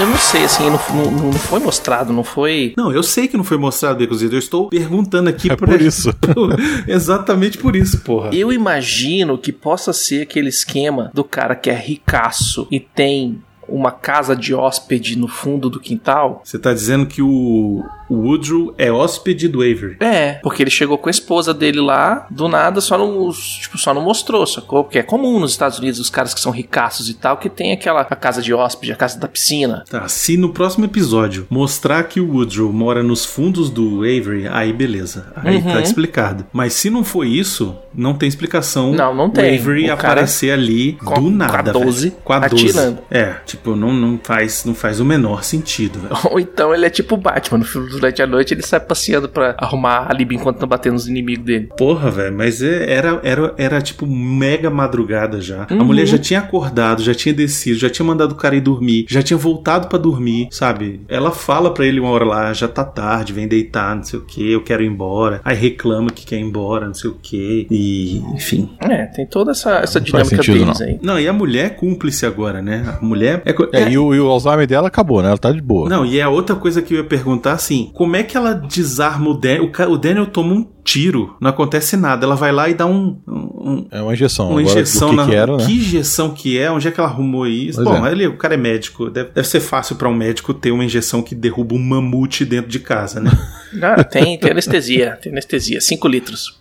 Eu 0.00 0.06
não 0.06 0.16
sei, 0.16 0.44
assim, 0.44 0.62
não, 0.70 0.78
não, 0.94 1.10
não 1.22 1.32
foi 1.32 1.58
mostrado, 1.58 2.12
não 2.12 2.22
foi. 2.22 2.72
Não, 2.76 2.92
eu 2.92 3.02
sei 3.02 3.26
que 3.26 3.36
não 3.36 3.42
foi 3.42 3.56
mostrado, 3.58 4.02
inclusive. 4.02 4.32
Eu 4.34 4.38
estou 4.38 4.68
perguntando 4.68 5.28
aqui 5.28 5.50
É 5.50 5.56
pra- 5.56 5.66
por 5.66 5.80
isso. 5.82 6.10
Exatamente 6.86 7.58
por 7.58 7.74
isso, 7.74 7.98
porra. 8.00 8.30
Eu 8.32 8.52
imagino 8.52 9.36
que 9.36 9.52
possa 9.52 9.92
ser 9.92 10.22
aquele 10.22 10.48
esquema 10.48 11.10
do 11.14 11.24
cara 11.24 11.54
que 11.56 11.70
é 11.70 11.74
ricaço 11.74 12.66
e 12.70 12.78
tem 12.78 13.40
uma 13.68 13.90
casa 13.90 14.34
de 14.34 14.54
hóspede 14.54 15.16
no 15.18 15.28
fundo 15.28 15.68
do 15.70 15.78
quintal. 15.80 16.40
Você 16.44 16.58
tá 16.58 16.72
dizendo 16.72 17.06
que 17.06 17.20
o, 17.22 17.84
o 18.08 18.14
Woodrow 18.14 18.74
é 18.78 18.90
hóspede 18.90 19.48
do 19.48 19.60
Avery. 19.60 19.96
É, 20.00 20.34
porque 20.42 20.62
ele 20.62 20.70
chegou 20.70 20.96
com 20.98 21.08
a 21.08 21.10
esposa 21.10 21.52
dele 21.52 21.80
lá, 21.80 22.26
do 22.30 22.48
nada, 22.48 22.80
só 22.80 22.96
não, 22.96 23.30
tipo, 23.60 23.76
só 23.78 23.92
não 23.92 24.02
mostrou, 24.02 24.46
sacou? 24.46 24.84
Porque 24.84 24.98
é 24.98 25.02
comum 25.02 25.38
nos 25.38 25.50
Estados 25.52 25.78
Unidos, 25.78 25.98
os 26.00 26.10
caras 26.10 26.32
que 26.34 26.40
são 26.40 26.52
ricaços 26.52 27.08
e 27.08 27.14
tal, 27.14 27.36
que 27.36 27.48
tem 27.50 27.72
aquela 27.72 28.00
a 28.00 28.16
casa 28.16 28.40
de 28.40 28.54
hóspede, 28.54 28.92
a 28.92 28.96
casa 28.96 29.18
da 29.18 29.28
piscina. 29.28 29.84
Tá, 29.90 30.08
se 30.08 30.36
no 30.36 30.50
próximo 30.50 30.84
episódio 30.84 31.46
mostrar 31.50 32.04
que 32.04 32.20
o 32.20 32.32
Woodrow 32.32 32.72
mora 32.72 33.02
nos 33.02 33.24
fundos 33.24 33.68
do 33.70 33.98
Avery, 34.02 34.46
aí 34.48 34.72
beleza. 34.72 35.32
Aí 35.36 35.56
Uhum. 35.58 35.62
tá 35.72 35.80
explicado. 35.80 36.46
Mas 36.52 36.72
se 36.74 36.88
não 36.90 37.02
for 37.04 37.26
isso, 37.26 37.74
não 37.94 38.14
tem 38.14 38.28
explicação 38.28 38.92
Não, 38.92 39.14
não 39.14 39.26
o 39.26 39.30
tem. 39.30 39.58
Avery 39.58 39.88
O 39.90 39.92
aparecer 39.92 40.50
ali 40.52 40.92
do 40.92 41.04
com 41.04 41.14
a 41.26 41.30
nada. 41.30 41.72
12, 41.72 42.08
velho. 42.10 42.20
com 42.24 42.32
a 42.32 42.38
12. 42.48 42.64
atirando. 42.66 42.98
É, 43.10 43.34
tipo, 43.44 43.57
não, 43.66 43.92
não, 43.92 44.18
faz, 44.22 44.64
não 44.64 44.74
faz 44.74 45.00
o 45.00 45.04
menor 45.04 45.42
sentido, 45.44 45.98
velho. 46.00 46.16
Ou 46.30 46.40
então 46.40 46.74
ele 46.74 46.86
é 46.86 46.90
tipo 46.90 47.14
o 47.14 47.18
Batman, 47.18 47.58
no 47.58 47.64
filme 47.64 47.88
durante 47.90 48.22
a 48.22 48.26
noite 48.26 48.54
ele 48.54 48.62
sai 48.62 48.80
passeando 48.80 49.28
pra 49.28 49.54
arrumar 49.58 50.06
alibi 50.10 50.34
enquanto 50.36 50.56
estão 50.56 50.68
batendo 50.68 50.96
os 50.96 51.06
inimigos 51.08 51.44
dele. 51.44 51.68
Porra, 51.76 52.10
velho, 52.10 52.36
mas 52.36 52.62
é- 52.62 52.90
era, 52.92 53.20
era, 53.22 53.54
era 53.58 53.80
tipo 53.82 54.06
mega 54.06 54.70
madrugada 54.70 55.40
já. 55.40 55.66
A 55.68 55.74
Uhum. 55.74 55.84
mulher 55.84 56.06
já 56.06 56.18
tinha 56.18 56.40
acordado, 56.40 57.02
já 57.02 57.14
tinha 57.14 57.34
descido, 57.34 57.78
já 57.78 57.90
tinha 57.90 58.04
mandado 58.06 58.32
o 58.32 58.36
cara 58.36 58.56
ir 58.56 58.60
dormir, 58.60 59.06
já 59.08 59.22
tinha 59.22 59.36
voltado 59.36 59.88
pra 59.88 59.98
dormir, 59.98 60.48
sabe? 60.50 61.00
Ela 61.08 61.30
fala 61.30 61.72
pra 61.72 61.86
ele 61.86 62.00
uma 62.00 62.10
hora 62.10 62.24
lá, 62.24 62.52
já 62.52 62.68
tá 62.68 62.84
tarde, 62.84 63.32
vem 63.32 63.46
deitar, 63.48 63.94
não 63.96 64.02
sei 64.02 64.18
o 64.18 64.22
que, 64.22 64.50
eu 64.52 64.62
quero 64.62 64.82
ir 64.82 64.86
embora. 64.86 65.40
Aí 65.44 65.56
reclama 65.56 66.10
que 66.10 66.24
quer 66.26 66.36
ir 66.36 66.42
embora, 66.42 66.86
não 66.86 66.94
sei 66.94 67.10
o 67.10 67.14
que. 67.20 67.66
E, 67.70 68.18
enfim. 68.34 68.70
É, 68.80 69.06
tem 69.06 69.26
toda 69.26 69.50
essa, 69.52 69.78
essa 69.78 69.98
Não 70.00 70.06
faz 70.06 70.28
dinâmica 70.28 70.36
sentido, 70.42 70.64
deles 70.64 70.80
não. 70.80 70.86
aí. 70.86 70.98
Não, 71.02 71.20
e 71.20 71.28
a 71.28 71.32
mulher 71.32 71.66
é 71.66 71.70
cúmplice 71.70 72.24
agora, 72.26 72.60
né? 72.62 72.96
A 73.00 73.04
mulher 73.04 73.42
é. 73.72 73.80
É, 73.80 73.82
é- 73.84 73.90
e, 73.90 73.98
o, 73.98 74.14
e 74.14 74.20
o 74.20 74.26
Alzheimer 74.28 74.66
dela 74.66 74.88
acabou, 74.88 75.22
né? 75.22 75.28
Ela 75.28 75.38
tá 75.38 75.50
de 75.52 75.60
boa. 75.60 75.88
Não, 75.88 76.04
e 76.04 76.18
é 76.18 76.26
outra 76.28 76.54
coisa 76.56 76.80
que 76.82 76.94
eu 76.94 76.98
ia 76.98 77.04
perguntar 77.04 77.52
assim: 77.52 77.90
como 77.94 78.16
é 78.16 78.22
que 78.22 78.36
ela 78.36 78.52
desarma 78.54 79.30
o 79.30 79.34
Daniel? 79.34 79.70
O, 79.88 79.92
o 79.92 79.98
Daniel 79.98 80.26
toma 80.26 80.54
um 80.54 80.66
tiro, 80.84 81.36
não 81.40 81.50
acontece 81.50 81.96
nada. 81.96 82.24
Ela 82.24 82.34
vai 82.34 82.52
lá 82.52 82.68
e 82.68 82.74
dá 82.74 82.86
um. 82.86 83.18
um- 83.26 83.86
É 83.90 84.00
uma 84.00 84.12
injeção. 84.14 84.50
uma 84.50 84.60
Agora, 84.60 84.74
injeção 84.80 85.10
que, 85.10 85.16
na. 85.16 85.26
que 85.26 85.34
era, 85.34 85.56
né? 85.56 85.64
Que 85.66 85.72
injeção 85.72 86.30
que 86.34 86.58
é? 86.58 86.70
Onde 86.70 86.88
é 86.88 86.90
que 86.90 86.98
ela 87.00 87.08
arrumou 87.08 87.46
isso? 87.46 87.82
Pois 87.82 87.98
Bom, 87.98 88.06
é. 88.06 88.12
ele, 88.12 88.26
o 88.26 88.36
cara 88.36 88.54
é 88.54 88.56
médico. 88.56 89.10
Deve, 89.10 89.30
deve 89.30 89.46
ser 89.48 89.60
fácil 89.60 89.96
pra 89.96 90.08
um 90.08 90.14
médico 90.14 90.52
ter 90.54 90.70
uma 90.70 90.84
injeção 90.84 91.22
que 91.22 91.34
derruba 91.34 91.74
um 91.74 91.78
mamute 91.78 92.44
dentro 92.44 92.70
de 92.70 92.78
casa, 92.80 93.20
né? 93.20 93.30
Ah, 93.82 94.02
tem, 94.02 94.38
tem 94.38 94.50
anestesia, 94.50 95.18
tem 95.22 95.30
anestesia, 95.30 95.78
5 95.78 96.08
litros. 96.08 96.58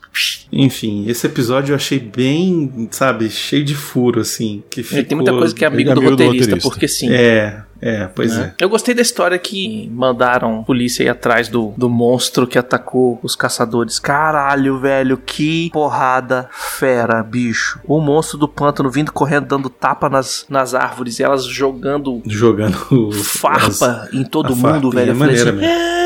Enfim, 0.51 1.05
esse 1.07 1.25
episódio 1.27 1.71
eu 1.73 1.75
achei 1.75 1.99
bem, 1.99 2.87
sabe, 2.91 3.29
cheio 3.29 3.63
de 3.63 3.75
furo, 3.75 4.21
assim. 4.21 4.63
Que 4.69 4.83
ficou... 4.83 5.03
Tem 5.03 5.15
muita 5.15 5.31
coisa 5.31 5.53
que 5.53 5.63
é 5.63 5.67
amigo, 5.67 5.91
é 5.91 5.93
do, 5.93 5.99
amigo 5.99 6.15
do 6.15 6.23
roteirista, 6.23 6.55
roteirista. 6.55 6.69
porque 6.69 6.87
sim. 6.87 7.09
É, 7.11 7.61
é, 7.81 8.07
pois 8.07 8.35
né? 8.35 8.53
é. 8.59 8.63
Eu 8.63 8.69
gostei 8.69 8.93
da 8.95 9.01
história 9.01 9.37
que 9.37 9.89
mandaram 9.93 10.63
polícia 10.63 11.03
ir 11.03 11.09
atrás 11.09 11.47
do, 11.47 11.73
do 11.77 11.89
monstro 11.89 12.47
que 12.47 12.57
atacou 12.57 13.19
os 13.21 13.35
caçadores. 13.35 13.99
Caralho, 13.99 14.79
velho, 14.79 15.17
que 15.17 15.69
porrada 15.71 16.49
fera, 16.51 17.21
bicho. 17.23 17.79
O 17.85 17.99
monstro 17.99 18.37
do 18.37 18.47
pântano 18.47 18.89
vindo 18.89 19.11
correndo, 19.11 19.45
dando 19.45 19.69
tapa 19.69 20.09
nas, 20.09 20.45
nas 20.49 20.73
árvores 20.73 21.19
e 21.19 21.23
elas 21.23 21.45
jogando 21.45 22.21
Jogando 22.25 23.11
farpa 23.11 24.07
em 24.11 24.23
todo 24.23 24.55
mundo, 24.55 24.91
farpinha 24.91 24.91
velho. 24.91 25.11
É 25.11 25.13
maneira 25.13 25.49
assim, 25.49 25.59
mesmo. 25.59 25.73
"É, 25.73 25.96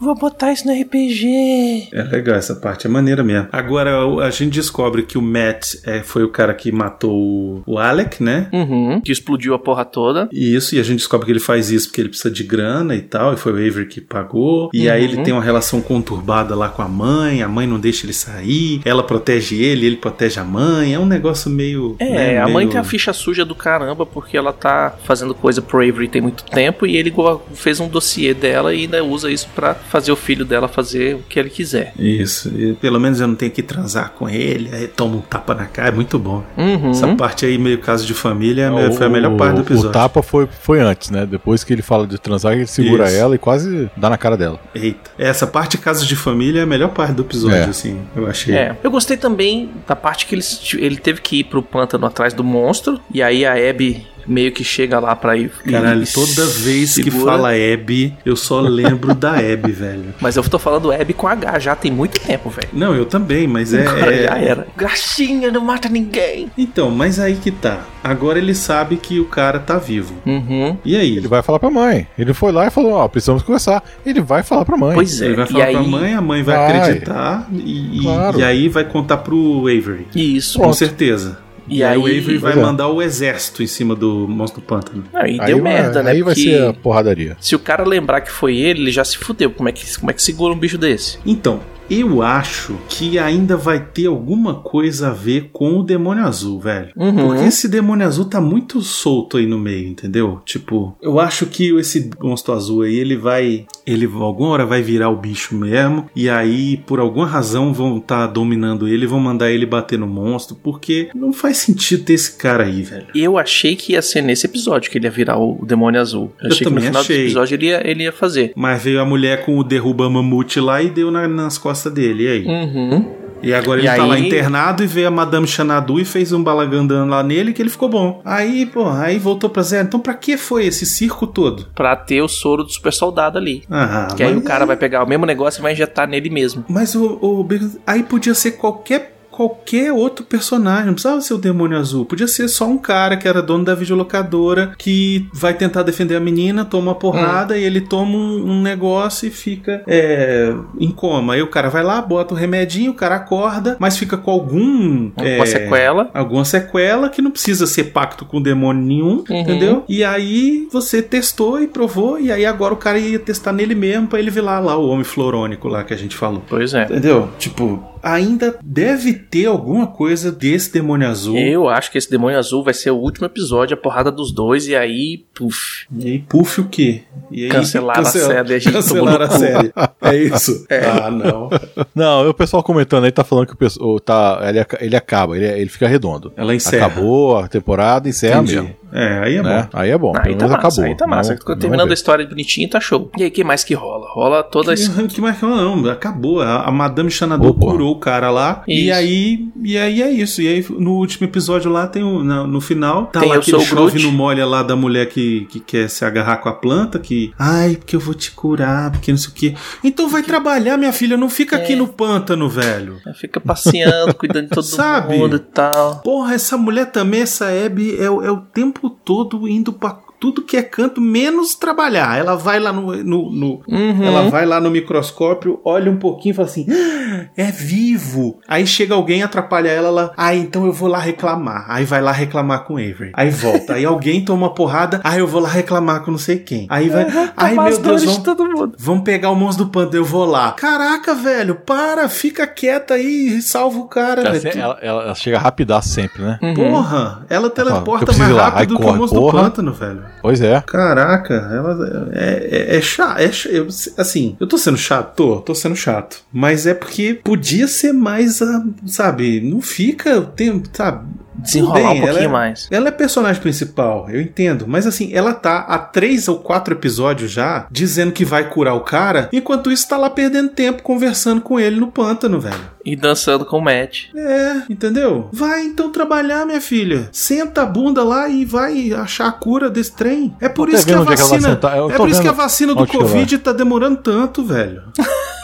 vou 0.00 0.14
botar 0.14 0.52
isso 0.52 0.66
no 0.66 0.72
RPG. 0.72 1.88
É 1.92 2.02
legal, 2.02 2.36
essa 2.36 2.54
parte 2.54 2.86
é 2.86 2.90
maneira 2.90 3.22
mesmo. 3.22 3.48
Agora, 3.52 3.98
a 4.24 4.30
gente 4.30 4.54
descobre 4.54 5.02
que 5.02 5.18
o 5.18 5.22
Matt 5.22 5.74
é, 5.84 6.00
foi 6.00 6.24
o 6.24 6.28
cara 6.28 6.54
que 6.54 6.72
matou 6.72 7.62
o, 7.66 7.78
Alec, 7.78 8.22
né? 8.22 8.48
Uhum, 8.52 9.00
que 9.00 9.12
explodiu 9.12 9.54
a 9.54 9.58
porra 9.58 9.84
toda. 9.84 10.28
Isso, 10.32 10.74
e 10.74 10.80
a 10.80 10.82
gente 10.82 10.98
descobre 10.98 11.26
que 11.26 11.32
ele 11.32 11.40
faz 11.40 11.70
isso 11.70 11.88
porque 11.88 12.00
ele 12.00 12.08
precisa 12.08 12.30
de 12.30 12.42
grana 12.44 12.94
e 12.94 13.02
tal, 13.02 13.34
e 13.34 13.36
foi 13.36 13.52
o 13.52 13.56
Avery 13.56 13.86
que 13.86 14.00
pagou. 14.00 14.70
E 14.72 14.88
aí 14.88 15.04
Uhum. 15.04 15.12
ele 15.12 15.22
tem 15.22 15.32
uma 15.32 15.42
relação 15.42 15.80
conturbada 15.80 16.54
lá 16.54 16.68
com 16.68 16.82
a 16.82 16.88
mãe, 16.88 17.42
a 17.42 17.48
mãe 17.48 17.66
não 17.66 17.78
deixa 17.80 18.06
ele 18.06 18.12
sair, 18.12 18.80
ela 18.84 19.02
protege 19.02 19.56
ele, 19.62 19.86
ele 19.86 19.96
protege 19.96 20.38
a 20.40 20.44
mãe. 20.44 20.94
É 20.94 20.98
um 20.98 21.06
negócio 21.06 21.50
meio. 21.50 21.96
É, 21.98 22.10
né, 22.10 22.38
a 22.38 22.44
mãe 22.46 22.56
meio- 22.58 22.70
tem 22.70 22.80
a 22.80 22.84
ficha 22.84 23.12
suja 23.12 23.44
do 23.44 23.54
caramba 23.54 24.04
porque 24.06 24.36
ela 24.36 24.52
tá 24.52 24.94
fazendo 25.04 25.34
coisa 25.34 25.60
pro 25.62 25.78
Avery 25.78 26.08
tem 26.08 26.20
muito 26.20 26.44
tempo 26.44 26.86
e 26.86 26.96
ele 26.96 27.12
fez 27.54 27.80
um 27.80 27.88
dossiê 27.88 28.34
dela 28.34 28.74
e 28.74 28.82
ainda 28.82 29.02
usa 29.04 29.30
isso 29.30 29.48
pra 29.54 29.74
fazer 29.90 30.12
o 30.12 30.16
filho 30.16 30.44
dela 30.44 30.68
fazer 30.68 31.16
o 31.16 31.18
que 31.28 31.38
ele 31.38 31.50
quiser. 31.50 31.92
Isso, 31.98 32.48
e 32.56 32.74
pelo 32.74 33.00
menos 33.00 33.20
eu 33.20 33.26
não 33.26 33.34
tenho 33.34 33.50
que 33.50 33.62
transar 33.62 34.12
com 34.16 34.28
ele, 34.28 34.70
aí 34.72 34.86
toma 34.86 35.16
um 35.16 35.20
tapa 35.20 35.52
na 35.54 35.66
cara, 35.66 35.88
é 35.88 35.92
muito 35.92 36.18
bom. 36.18 36.44
Uhum. 36.56 36.90
Essa 36.92 37.08
parte 37.16 37.44
aí, 37.44 37.58
meio 37.58 37.78
caso 37.78 38.06
de 38.06 38.14
família, 38.14 38.64
é 38.74 38.86
a- 38.86 38.92
foi 38.92 39.06
a 39.06 39.08
melhor 39.10 39.36
parte 39.36 39.54
do 39.56 39.58
O 39.60 39.64
episódio. 39.64 39.90
tapa 39.90 40.22
foi, 40.22 40.46
foi 40.62 40.80
antes, 40.80 41.10
né? 41.10 41.26
Depois 41.26 41.64
que 41.64 41.72
ele 41.72 41.82
fala 41.82 42.06
de 42.06 42.18
transar, 42.18 42.52
ele 42.52 42.66
segura 42.66 43.06
Isso. 43.06 43.16
ela 43.16 43.34
e 43.34 43.38
quase 43.38 43.90
dá 43.96 44.08
na 44.08 44.16
cara 44.16 44.36
dela. 44.36 44.60
Eita. 44.74 45.10
Essa 45.18 45.46
parte 45.46 45.76
casos 45.76 46.06
de 46.06 46.14
família 46.14 46.60
é 46.60 46.62
a 46.62 46.66
melhor 46.66 46.90
parte 46.90 47.12
do 47.14 47.22
episódio, 47.22 47.56
É. 47.58 47.64
assim, 47.64 47.98
eu 48.14 48.26
achei. 48.28 48.54
É, 48.54 48.76
eu 48.84 48.90
gostei 48.90 49.16
também 49.16 49.70
da 49.88 49.96
parte 49.96 50.26
que 50.26 50.34
eles, 50.34 50.60
ele 50.78 50.96
teve 50.98 51.20
que 51.20 51.40
ir 51.40 51.44
pro 51.44 51.62
pântano 51.62 52.06
atrás 52.06 52.32
do 52.32 52.44
monstro 52.44 53.00
e 53.12 53.20
aí 53.22 53.44
a 53.44 53.54
Abby 53.54 54.06
meio 54.30 54.52
que 54.52 54.62
chega 54.62 54.98
lá 55.00 55.14
pra 55.16 55.36
ir. 55.36 55.50
e- 55.66 55.70
Caralho, 55.72 56.04
e 56.04 56.06
toda 56.06 56.46
vez 56.46 56.94
que 56.94 57.04
segura. 57.10 57.32
fala 57.32 57.50
Abby, 57.50 58.14
eu 58.24 58.36
só 58.36 58.60
lembro 58.60 59.14
da 59.14 59.32
Abby, 59.32 59.72
velho. 59.72 60.14
Mas 60.20 60.36
eu 60.36 60.42
tô 60.44 60.58
falando 60.58 60.92
Abby 60.92 61.12
com 61.12 61.26
H 61.26 61.58
já 61.58 61.74
tem 61.74 61.90
muito 61.90 62.20
tempo, 62.20 62.48
velho. 62.48 62.68
Não, 62.72 62.94
eu 62.94 63.04
também, 63.04 63.46
mas 63.46 63.74
é. 63.74 63.86
Agora 63.86 64.14
é- 64.14 64.22
já 64.24 64.38
era. 64.38 64.66
Graxinha, 64.76 65.50
não 65.50 65.60
mata 65.62 65.88
ninguém. 65.88 66.50
Então, 66.56 66.90
mas 66.90 67.18
aí 67.18 67.34
que 67.34 67.50
tá. 67.50 67.80
Agora 68.02 68.38
ele 68.38 68.54
sabe 68.54 68.96
que 68.96 69.18
o 69.20 69.24
cara 69.26 69.58
tá 69.58 69.76
vivo. 69.76 70.14
Uhum. 70.24 70.76
E 70.84 70.96
aí? 70.96 71.16
Ele 71.16 71.28
vai 71.28 71.42
falar 71.42 71.58
pra 71.58 71.68
mãe. 71.70 72.06
Ele 72.18 72.32
foi 72.32 72.52
lá 72.52 72.66
e 72.66 72.70
falou: 72.70 72.92
Ó, 72.92 73.08
precisamos 73.08 73.42
conversar. 73.42 73.82
Ele 74.06 74.20
vai 74.20 74.42
falar 74.42 74.64
pra 74.64 74.76
mãe. 74.76 74.94
Pois 74.94 75.20
é. 75.20 75.26
Ele 75.26 75.34
vai 75.36 75.44
e 75.44 75.48
falar 75.48 75.64
aí, 75.64 75.72
pra 75.74 75.82
mãe, 75.82 76.14
a 76.14 76.20
mãe 76.20 76.42
vai, 76.42 76.56
Vai. 76.56 76.80
acreditar 76.80 77.48
e, 77.52 77.98
e- 77.98 78.02
Claro. 78.02 78.40
e 78.40 78.44
aí 78.44 78.68
vai 78.68 78.84
contar 78.84 79.18
pro 79.18 79.62
Avery. 79.66 80.06
Isso. 80.14 80.54
Com 80.58 80.62
Pronto. 80.64 80.76
certeza. 80.76 81.38
E 81.68 81.78
E, 81.78 81.82
aí, 81.84 81.96
o 81.98 82.02
Avery 82.04 82.36
vai 82.38 82.52
é. 82.52 82.56
mandar 82.56 82.88
o 82.88 83.00
exército 83.02 83.62
em 83.62 83.66
cima 83.66 83.94
do 83.94 84.26
monstro 84.28 84.60
do 84.60 84.64
pântano. 84.66 85.04
Não, 85.12 85.26
e 85.26 85.40
Aí 85.40 85.46
deu 85.46 85.62
vai- 85.62 85.72
merda, 85.74 86.02
né? 86.02 86.10
Aí 86.10 86.22
vai 86.22 86.34
ser 86.34 86.62
a 86.68 86.72
porradaria. 86.72 87.36
se 87.40 87.54
o 87.54 87.58
cara 87.58 87.84
lembrar 87.84 88.20
que 88.22 88.30
foi 88.30 88.56
ele, 88.56 88.80
ele 88.82 88.90
já 88.92 89.04
se 89.04 89.16
fudeu. 89.18 89.50
Como 89.50 89.68
é 89.68 89.72
que, 89.72 89.98
como 89.98 90.10
é 90.10 90.14
que 90.14 90.22
segura 90.22 90.52
um 90.52 90.58
bicho 90.58 90.76
desse? 90.78 91.18
Então, 91.24 91.60
eu 91.90 92.22
acho 92.22 92.76
que 92.88 93.18
ainda 93.18 93.56
vai 93.56 93.80
ter 93.84 94.06
alguma 94.06 94.54
coisa 94.54 95.08
a 95.08 95.12
ver 95.12 95.50
com 95.52 95.78
o 95.78 95.82
demônio 95.82 96.24
azul, 96.24 96.60
velho. 96.60 96.90
Uhum. 96.96 97.14
Porque 97.28 97.44
esse 97.44 97.68
demônio 97.68 98.06
azul 98.06 98.24
tá 98.26 98.40
muito 98.40 98.80
solto 98.80 99.36
aí 99.36 99.46
no 99.46 99.58
meio, 99.58 99.88
entendeu? 99.88 100.40
Tipo, 100.44 100.96
eu 101.02 101.18
acho 101.18 101.46
que 101.46 101.74
esse 101.78 102.10
monstro 102.20 102.54
azul 102.54 102.82
aí, 102.82 102.94
ele 102.94 103.16
vai. 103.16 103.66
Ele 103.86 104.06
alguma 104.06 104.50
hora 104.50 104.66
vai 104.66 104.82
virar 104.82 105.08
o 105.10 105.16
bicho 105.16 105.54
mesmo. 105.54 106.06
E 106.14 106.28
aí, 106.28 106.76
por 106.86 107.00
alguma 107.00 107.26
razão, 107.26 107.72
vão 107.72 107.98
estar 107.98 108.26
dominando 108.28 108.86
ele 108.86 109.06
vão 109.06 109.18
mandar 109.18 109.50
ele 109.50 109.66
bater 109.66 109.98
no 109.98 110.06
monstro. 110.06 110.56
Porque 110.62 111.08
não 111.14 111.32
faz 111.32 111.56
sentido 111.58 112.04
ter 112.04 112.12
esse 112.14 112.36
cara 112.36 112.64
aí, 112.64 112.82
velho. 112.82 113.06
Eu 113.14 113.36
achei 113.36 113.74
que 113.74 113.92
ia 113.94 114.02
ser 114.02 114.22
nesse 114.22 114.46
episódio 114.46 114.90
que 114.90 114.98
ele 114.98 115.06
ia 115.06 115.10
virar 115.10 115.38
o 115.38 115.64
demônio 115.66 116.00
azul. 116.00 116.30
Eu, 116.40 116.46
Eu 116.48 116.52
achei 116.52 116.66
que 116.66 116.72
no 116.72 116.80
final 116.80 117.00
achei. 117.00 117.16
desse 117.16 117.26
episódio 117.28 117.54
ele 117.56 117.66
ia, 117.66 117.90
ele 117.90 118.02
ia 118.04 118.12
fazer. 118.12 118.52
Mas 118.54 118.82
veio 118.82 119.00
a 119.00 119.04
mulher 119.04 119.44
com 119.44 119.58
o 119.58 119.64
derruba 119.64 120.08
mamute 120.08 120.60
lá 120.60 120.80
e 120.82 120.88
deu 120.90 121.10
na- 121.10 121.26
nas 121.26 121.58
costas 121.58 121.79
dele. 121.88 122.24
E 122.24 122.28
aí? 122.28 122.44
Uhum. 122.46 123.20
E 123.42 123.54
agora 123.54 123.80
E 123.80 123.86
ele 123.86 123.96
tá 123.96 124.02
aí- 124.02 124.08
lá 124.10 124.18
internado 124.18 124.84
e 124.84 124.86
veio 124.86 125.08
a 125.08 125.10
Madame 125.10 125.46
Xanadu 125.46 125.98
e 125.98 126.04
fez 126.04 126.30
um 126.30 126.42
balagandã 126.42 127.06
lá 127.06 127.22
nele 127.22 127.54
que 127.54 127.62
ele 127.62 127.70
ficou 127.70 127.88
bom. 127.88 128.20
Aí, 128.22 128.66
pô, 128.66 128.86
aí 128.90 129.18
voltou 129.18 129.48
pra 129.48 129.62
zero. 129.62 129.86
Então 129.88 129.98
pra 129.98 130.12
que 130.12 130.36
foi 130.36 130.66
esse 130.66 130.84
circo 130.84 131.26
todo? 131.26 131.68
Pra 131.74 131.96
ter 131.96 132.20
o 132.20 132.28
soro 132.28 132.64
do 132.64 132.70
super 132.70 132.92
soldado 132.92 133.38
ali. 133.38 133.62
Ah, 133.70 134.08
Que 134.14 134.22
aí 134.24 134.36
o 134.36 134.42
cara 134.42 134.66
vai 134.66 134.76
pegar 134.76 135.02
o 135.02 135.08
mesmo 135.08 135.24
negócio 135.24 135.60
e 135.60 135.62
vai 135.62 135.72
injetar 135.72 136.06
nele 136.06 136.28
mesmo. 136.28 136.66
Mas 136.68 136.94
o, 136.94 137.18
o 137.22 137.48
aí 137.86 138.02
podia 138.02 138.34
ser 138.34 138.50
qualquer 138.52 139.19
qualquer 139.30 139.92
outro 139.92 140.24
personagem, 140.24 140.86
não 140.86 140.92
precisava 140.94 141.20
ser 141.20 141.34
o 141.34 141.38
demônio 141.38 141.78
azul, 141.78 142.04
podia 142.04 142.26
ser 142.28 142.48
só 142.48 142.66
um 142.66 142.78
cara 142.78 143.16
que 143.16 143.26
era 143.28 143.40
dono 143.42 143.64
da 143.64 143.74
videolocadora 143.74 144.72
que 144.78 145.26
vai 145.32 145.54
tentar 145.54 145.82
defender 145.82 146.16
a 146.16 146.20
menina, 146.20 146.64
toma 146.64 146.90
uma 146.90 146.94
porrada 146.94 147.56
e 147.56 147.62
ele 147.64 147.80
toma 147.80 148.16
um, 148.16 148.50
um 148.52 148.62
negócio 148.62 149.26
e 149.26 149.30
fica 149.30 149.82
é, 149.86 150.52
em 150.78 150.90
coma. 150.90 151.34
Aí 151.34 151.42
o 151.42 151.46
cara 151.46 151.68
vai 151.68 151.82
lá, 151.82 152.00
bota 152.02 152.34
o 152.34 152.36
remedinho, 152.36 152.90
o 152.90 152.94
cara 152.94 153.16
acorda, 153.16 153.76
mas 153.78 153.96
fica 153.96 154.16
com 154.16 154.30
algum 154.30 155.10
Com 155.10 155.24
é, 155.24 155.44
sequela. 155.46 156.10
alguma 156.12 156.44
sequela 156.44 157.08
que 157.08 157.22
não 157.22 157.30
precisa 157.30 157.66
ser 157.66 157.84
pacto 157.84 158.24
com 158.24 158.40
demônio 158.42 158.82
nenhum, 158.84 159.24
Uhum. 159.28 159.40
entendeu? 159.40 159.84
E 159.88 160.02
aí 160.04 160.66
você 160.72 161.02
testou 161.02 161.60
e 161.62 161.66
provou, 161.66 162.18
e 162.18 162.32
aí 162.32 162.44
agora 162.46 162.74
o 162.74 162.76
cara 162.76 162.98
ia 162.98 163.18
testar 163.18 163.52
nele 163.52 163.74
mesmo 163.74 164.06
pra 164.08 164.18
ele 164.18 164.30
ver 164.30 164.40
lá, 164.40 164.58
lá 164.58 164.76
o 164.76 164.88
homem 164.88 165.04
florônico 165.04 165.68
lá 165.68 165.84
que 165.84 165.92
a 165.94 165.96
gente 165.96 166.16
falou. 166.16 166.42
Pois 166.48 166.74
é. 166.74 166.84
Entendeu? 166.84 167.28
Tipo, 167.38 167.82
ainda 168.02 168.56
deve 168.62 169.12
ter 169.14 169.46
alguma 169.46 169.86
coisa 169.86 170.30
desse 170.32 170.72
demônio 170.72 171.08
azul. 171.08 171.36
Eu 171.36 171.68
acho 171.68 171.90
que 171.90 171.98
esse 171.98 172.10
demônio 172.10 172.38
azul 172.38 172.62
vai 172.62 172.74
ser 172.74 172.90
o 172.90 172.96
último 172.96 173.26
episódio, 173.26 173.74
a 173.74 173.80
porrada 173.80 174.10
dos 174.10 174.32
dois, 174.32 174.66
e 174.66 174.74
aí, 174.74 175.24
puf. 175.34 175.86
E 175.96 176.06
aí, 176.06 176.18
puff 176.20 176.60
o 176.60 176.68
quê? 176.68 177.02
E 177.30 177.44
aí, 177.44 177.50
Cancelaram 177.50 178.02
a 178.02 178.04
série, 178.04 178.54
a 178.54 178.58
gente 178.58 178.72
Cancelaram 178.72 179.24
a 179.26 179.30
série. 179.30 179.72
É 180.00 180.16
isso? 180.16 180.66
Ah, 180.90 181.10
não. 181.10 181.50
Não, 181.94 182.28
o 182.28 182.34
pessoal 182.34 182.62
comentando 182.62 183.04
aí 183.04 183.12
tá 183.12 183.22
falando 183.22 183.46
que 183.46 183.52
o 183.52 183.56
pessoal 183.56 184.00
tá, 184.00 184.40
ele, 184.48 184.64
ele 184.80 184.96
acaba, 184.96 185.36
ele, 185.36 185.46
ele 185.46 185.70
fica 185.70 185.86
redondo. 185.86 186.32
Ela 186.36 186.54
encerra. 186.54 186.86
Acabou 186.86 187.36
a 187.36 187.48
temporada, 187.48 188.08
encerra 188.08 188.40
Entendi. 188.40 188.56
mesmo. 188.56 188.76
É, 188.92 189.18
aí 189.24 189.36
é 189.36 189.42
né? 189.42 189.62
bom. 189.72 189.78
Aí 189.78 189.90
é 189.90 189.98
bom, 189.98 190.12
pelo 190.12 190.22
tá 190.22 190.28
menos 190.28 190.42
massa, 190.42 190.56
acabou. 190.58 190.84
aí 190.84 190.96
tá 190.96 191.06
massa. 191.06 191.38
Não- 191.46 191.56
Terminando 191.58 191.90
a 191.90 191.94
história 191.94 192.26
bonitinho, 192.26 192.68
tá 192.68 192.80
show. 192.80 193.10
E 193.18 193.24
aí, 193.24 193.30
que 193.30 193.44
mais 193.44 193.62
que 193.64 193.74
rola? 193.74 194.06
Rola 194.10 194.42
toda 194.42 194.72
a 194.72 194.76
Que, 194.76 195.08
que 195.08 195.20
mais 195.20 195.38
que 195.38 195.44
não? 195.46 195.88
Acabou. 195.90 196.40
A, 196.40 196.64
a 196.66 196.70
Madame 196.70 197.10
Xanadu 197.10 197.48
Opa. 197.48 197.60
curou 197.60 197.92
o 197.92 197.98
cara 198.00 198.30
lá. 198.30 198.62
E 198.66 198.86
Isso. 198.88 198.94
aí, 198.98 199.48
e 199.62 199.78
aí 199.78 200.02
é 200.02 200.10
isso. 200.10 200.40
E 200.42 200.48
aí, 200.48 200.64
no 200.70 200.92
último 200.94 201.26
episódio 201.26 201.70
lá, 201.70 201.86
tem 201.86 202.02
o, 202.02 202.22
na- 202.24 202.46
no 202.46 202.60
final, 202.60 203.06
tá 203.06 203.20
Tem 203.20 203.28
lá 203.28 203.36
aquele 203.36 203.60
chove 203.60 204.02
no 204.02 204.10
molha 204.12 204.44
lá 204.46 204.62
da 204.62 204.74
mulher 204.76 205.06
que, 205.08 205.46
que 205.50 205.60
quer 205.60 205.88
se 205.88 206.04
agarrar 206.04 206.38
com 206.38 206.48
a 206.48 206.52
planta, 206.54 206.98
que. 206.98 207.32
Ai, 207.38 207.76
porque 207.76 207.96
eu 207.96 208.00
vou 208.00 208.14
te 208.14 208.30
curar, 208.30 208.90
porque 208.90 209.10
não 209.10 209.18
sei 209.18 209.30
o 209.30 209.34
quê. 209.34 209.54
Então 209.84 210.08
vai 210.08 210.22
trabalhar, 210.22 210.76
minha 210.76 210.92
filha. 210.92 211.16
Não 211.16 211.28
fica 211.28 211.56
aqui 211.56 211.72
É. 211.74 211.76
no 211.76 211.86
pântano, 211.88 212.48
velho. 212.48 212.96
Fica 213.14 213.40
passeando, 213.40 214.14
cuidando 214.14 214.44
de 214.44 214.50
todo 214.50 214.62
Sabe? 214.64 215.16
mundo 215.16 215.36
e 215.36 215.38
tal. 215.40 215.96
Porra, 216.02 216.34
essa 216.34 216.56
mulher 216.56 216.86
também, 216.86 217.22
essa 217.22 217.46
Abby, 217.48 217.96
é, 217.98 218.04
é 218.04 218.10
o 218.30 218.38
tempo 218.40 218.79
todo 218.88 219.48
indo 219.48 219.72
pra 219.72 219.98
tudo 220.20 220.42
que 220.42 220.56
é 220.56 220.62
canto, 220.62 221.00
menos 221.00 221.54
trabalhar. 221.54 222.18
Ela 222.18 222.36
vai 222.36 222.60
lá 222.60 222.72
no. 222.72 222.94
no- 223.02 223.30
no- 223.32 223.60
Uhum. 223.66 224.04
Ela 224.04 224.28
vai 224.28 224.44
lá 224.46 224.60
no 224.60 224.70
microscópio, 224.70 225.60
olha 225.64 225.90
um 225.90 225.96
pouquinho 225.96 226.32
e 226.32 226.36
fala 226.36 226.48
assim: 226.48 226.66
"Ah, 226.70 227.26
é 227.36 227.50
vivo. 227.50 228.38
Aí 228.46 228.66
chega 228.66 228.94
alguém, 228.94 229.22
atrapalha 229.22 229.68
ela 229.68 229.90
lá. 229.90 230.12
Ah, 230.16 230.34
então 230.34 230.66
eu 230.66 230.72
vou 230.72 230.88
lá 230.88 230.98
reclamar. 230.98 231.64
Aí 231.68 231.84
vai 231.84 232.00
lá 232.02 232.12
reclamar 232.12 232.64
com 232.64 232.74
o 232.74 232.76
Avery. 232.78 233.12
Aí 233.14 233.30
volta. 233.30 233.74
Aí 233.74 233.84
alguém 233.84 234.24
toma 234.24 234.46
uma 234.46 234.54
porrada. 234.54 235.00
Ah, 235.02 235.16
eu 235.18 235.26
vou 235.26 235.40
lá 235.40 235.48
reclamar 235.48 236.02
com 236.04 236.10
não 236.10 236.18
sei 236.18 236.38
quem. 236.38 236.66
Aí 236.68 236.88
vai. 236.88 237.06
Ai, 237.36 237.50
Tomar 237.50 237.70
meu 237.70 237.78
Deus, 237.78 238.02
vamos, 238.04 238.18
de 238.18 238.24
todo 238.24 238.44
mundo. 238.44 238.72
Vamos 238.78 239.04
pegar 239.04 239.30
o 239.30 239.34
monstro 239.34 239.64
do 239.64 239.70
pântano, 239.70 239.96
eu 239.96 240.04
vou 240.04 240.24
lá. 240.24 240.52
Caraca, 240.52 241.14
velho, 241.14 241.54
para, 241.54 242.08
fica 242.08 242.46
quieta 242.46 242.94
aí 242.94 243.36
e 243.38 243.42
salva 243.42 243.78
o 243.78 243.88
cara, 243.88 244.20
Ela, 244.22 244.38
velho. 244.38 244.58
ela, 244.60 244.78
ela- 244.82 245.02
ela 245.04 245.14
chega 245.14 245.38
rapidaço 245.38 245.88
sempre, 245.88 246.22
né? 246.22 246.38
Uhum. 246.42 246.54
Porra, 246.54 247.24
ela 247.30 247.48
teleporta 247.50 248.12
mais 248.12 248.34
rápido 248.36 248.76
que 248.78 248.84
o 248.84 248.92
monstro 248.94 249.20
do 249.20 249.26
porra. 249.30 249.42
pântano, 249.44 249.72
velho. 249.72 250.09
Pois 250.22 250.40
é. 250.40 250.62
Caraca, 250.66 251.34
ela 251.34 252.10
é, 252.12 252.48
é, 252.72 252.76
é 252.76 252.80
chato. 252.82 253.18
É, 253.20 253.30
eu- 253.50 253.68
assim, 253.96 254.36
eu 254.38 254.46
tô 254.46 254.58
sendo 254.58 254.76
chato? 254.76 255.14
Tô, 255.14 255.40
tô 255.40 255.54
sendo 255.54 255.74
chato. 255.76 256.22
Mas 256.32 256.66
é 256.66 256.74
porque 256.74 257.14
podia 257.14 257.66
ser 257.66 257.92
mais, 257.92 258.42
ah, 258.42 258.64
sabe, 258.86 259.40
não 259.40 259.60
fica, 259.62 260.20
tem, 260.20 260.62
sabe. 260.72 261.08
Desenrolar 261.42 261.74
tudo 261.74 261.86
um 261.86 261.92
bem, 261.92 262.00
pouquinho 262.00 262.18
ela 262.18 262.24
é- 262.24 262.28
mais. 262.28 262.68
Ela 262.70 262.88
é 262.88 262.90
personagem 262.90 263.40
principal, 263.42 264.08
eu 264.10 264.20
entendo. 264.20 264.66
Mas 264.68 264.86
assim, 264.86 265.10
ela 265.12 265.32
tá 265.34 265.58
há 265.68 265.78
três 265.78 266.28
ou 266.28 266.38
quatro 266.38 266.74
episódios 266.74 267.30
já 267.30 267.66
dizendo 267.70 268.12
que 268.12 268.24
vai 268.24 268.48
curar 268.48 268.74
o 268.74 268.80
cara, 268.80 269.28
enquanto 269.32 269.70
isso 269.70 269.88
tá 269.88 269.96
lá 269.96 270.10
perdendo 270.10 270.50
tempo 270.50 270.82
conversando 270.82 271.40
com 271.40 271.58
ele 271.58 271.78
no 271.80 271.88
pântano, 271.90 272.40
velho. 272.40 272.80
E 272.84 272.96
dançando 272.96 273.44
com 273.44 273.58
o 273.58 273.60
Matt. 273.60 274.06
É, 274.16 274.62
entendeu? 274.70 275.28
Vai 275.32 275.62
então 275.64 275.92
trabalhar, 275.92 276.46
minha 276.46 276.60
filha. 276.62 277.08
Senta 277.12 277.62
a 277.62 277.66
bunda 277.66 278.02
lá 278.02 278.26
e 278.28 278.44
vai 278.46 278.92
achar 278.94 279.26
a 279.28 279.32
cura 279.32 279.68
desse 279.68 279.92
trem. 279.94 280.34
É 280.40 280.48
por 280.48 280.68
isso 280.70 280.86
que 280.86 280.92
a 280.92 280.96
é 280.96 281.04
vacina. 281.04 281.60
É 281.90 281.96
por 281.96 282.08
isso 282.08 282.22
que 282.22 282.28
a 282.28 282.32
vacina 282.32 282.74
do 282.74 282.86
Covid 282.86 283.38
tá 283.38 283.52
demorando 283.52 283.98
tanto, 283.98 284.42
velho. 284.44 284.82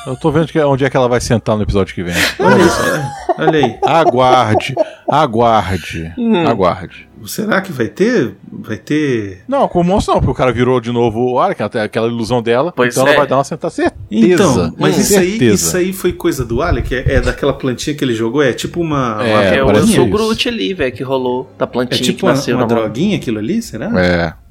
Eu 0.07 0.17
tô 0.17 0.31
vendo 0.31 0.47
que- 0.47 0.59
onde 0.61 0.85
é 0.85 0.89
que 0.91 0.97
ela 0.97 1.09
vai 1.09 1.21
sentar 1.21 1.57
no 1.57 1.63
episódio 1.63 1.95
que 1.95 2.03
vem. 2.03 2.15
Olha 2.39 2.63
isso, 2.63 2.81
é. 2.83 3.43
olha 3.43 3.59
aí. 3.67 3.79
Aguarde, 3.85 4.75
aguarde, 5.09 6.13
Hum. 6.19 6.47
aguarde. 6.47 7.07
Será 7.27 7.61
que 7.61 7.73
vai 7.73 7.89
ter? 7.89 8.37
Vai 8.53 8.77
ter. 8.77 9.43
Não, 9.49 9.67
com 9.67 9.81
o 9.81 9.85
monstro 9.85 10.15
não, 10.15 10.21
porque 10.21 10.33
o 10.33 10.35
cara 10.35 10.53
virou 10.53 10.81
de 10.81 10.93
novo 10.93 11.33
o 11.33 11.41
Ark, 11.41 11.61
até 11.61 11.81
aquela 11.81 12.07
ilusão 12.07 12.41
dela. 12.41 12.73
Pois 12.77 12.95
então 12.95 13.05
é. 13.07 13.11
ela 13.11 13.19
vai 13.19 13.27
dar 13.27 13.39
uma 13.39 13.43
sentada 13.45 13.73
certeza. 13.73 13.97
Então, 14.11 14.75
mas 14.79 14.97
Hum, 14.97 15.01
isso 15.01 15.19
aí, 15.19 15.31
certeza. 15.31 15.55
isso 15.55 15.77
aí 15.77 15.93
foi 15.93 16.13
coisa 16.13 16.45
do 16.45 16.63
Alec? 16.63 16.95
É, 16.95 17.15
é 17.15 17.21
daquela 17.21 17.53
plantinha 17.53 17.97
que 17.97 18.05
ele 18.05 18.15
jogou? 18.15 18.43
É 18.43 18.53
tipo 18.53 18.81
uma. 18.81 19.19
É, 19.27 19.63
uma 19.63 19.75
É, 19.75 19.81
o 19.83 19.87
Sou 19.89 20.05
o. 20.05 20.09
Groot 20.11 20.49
ali, 20.49 20.73
velho, 20.75 20.93
que 20.95 21.03
rolou 21.03 21.51
da 21.59 21.65
é 21.65 21.69
plantinha 21.69 22.01
tipo 22.01 22.19
que 22.19 22.25
uma, 22.25 22.33
nasceu 22.33 22.57
uma 22.57 22.67
na 22.67 22.73
mão. 22.73 22.83
droguinha 22.83 23.17
aquilo 23.17 23.39
ali, 23.39 23.61
será? 23.61 23.91
É. 24.01 24.46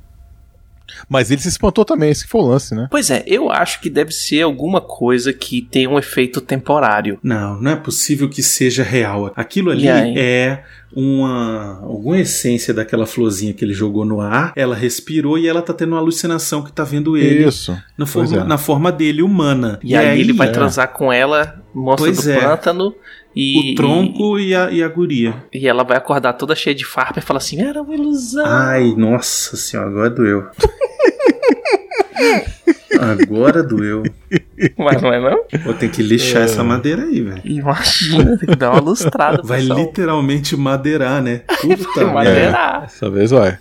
Mas 1.09 1.31
ele 1.31 1.41
se 1.41 1.49
espantou 1.49 1.85
também, 1.85 2.09
esse 2.09 2.23
que 2.23 2.29
foi 2.29 2.41
o 2.41 2.45
lance, 2.45 2.73
né? 2.73 2.87
Pois 2.89 3.09
é, 3.09 3.23
eu 3.27 3.51
acho 3.51 3.79
que 3.81 3.89
deve 3.89 4.11
ser 4.11 4.41
alguma 4.41 4.81
coisa 4.81 5.31
que 5.33 5.61
tem 5.61 5.87
um 5.87 5.97
efeito 5.97 6.41
temporário. 6.41 7.19
Não, 7.23 7.59
não 7.61 7.71
é 7.71 7.75
possível 7.75 8.29
que 8.29 8.41
seja 8.41 8.83
real. 8.83 9.31
Aquilo 9.35 9.71
ali 9.71 9.85
E 9.85 9.89
aí? 9.89 10.17
é 10.17 10.63
uma 10.95 11.79
alguma 11.83 12.17
essência 12.17 12.73
daquela 12.73 13.05
florzinha 13.05 13.53
que 13.53 13.65
ele 13.65 13.73
jogou 13.73 14.05
no 14.05 14.21
ar. 14.21 14.53
Ela 14.55 14.75
respirou 14.75 15.37
e 15.37 15.47
ela 15.47 15.61
tá 15.61 15.73
tendo 15.73 15.91
uma 15.91 15.99
alucinação 15.99 16.63
que 16.63 16.71
tá 16.71 16.83
vendo 16.83 17.17
ele 17.17 17.45
Isso. 17.45 17.77
na 17.97 18.05
forma, 18.05 18.37
é. 18.37 18.43
na 18.43 18.57
forma 18.57 18.91
dele 18.91 19.21
humana. 19.21 19.77
E, 19.83 19.95
aí, 19.95 20.19
ele 20.19 20.31
vai 20.31 20.47
é. 20.47 20.51
transar 20.51 20.93
com 20.93 21.11
ela, 21.11 21.61
monstro 21.73 22.05
Pois 22.05 22.23
do 22.23 22.31
é. 22.31 22.39
pântano, 22.39 22.95
e. 23.35 23.73
o 23.73 23.75
tronco 23.75 24.39
e 24.39 24.55
a, 24.55 24.71
e 24.71 24.81
a 24.81 24.87
guria. 24.87 25.43
E 25.53 25.67
ela 25.67 25.83
vai 25.83 25.97
acordar 25.97 26.33
toda 26.33 26.55
cheia 26.55 26.73
de 26.75 26.85
farpa 26.85 27.19
e 27.19 27.21
fala 27.21 27.37
assim: 27.39 27.61
era 27.61 27.81
uma 27.81 27.93
ilusão. 27.93 28.45
Ai, 28.45 28.93
nossa 28.95 29.57
senhora, 29.57 29.89
agora 29.89 30.09
doeu. 30.09 30.45
Agora 32.99 33.61
doeu. 33.61 34.03
Mas 34.77 35.01
não 35.01 35.13
é 35.13 35.19
não? 35.19 35.43
Vou 35.63 35.73
ter 35.73 35.89
que 35.89 36.01
lixar 36.01 36.43
essa 36.43 36.63
madeira 36.63 37.03
aí, 37.03 37.21
velho. 37.21 37.41
Imagina, 37.43 38.37
tem 38.37 38.49
que 38.49 38.55
dar 38.55 38.71
uma 38.71 38.79
lustrada. 38.81 39.41
Vai 39.43 39.61
pessoal. 39.61 39.79
literalmente 39.79 40.55
madeirar, 40.55 41.21
né? 41.21 41.41
Puta 41.61 41.99
merda. 41.99 42.13
Madeirar. 42.13 42.81
Dessa 42.81 43.09
vez 43.09 43.31
vai. 43.31 43.57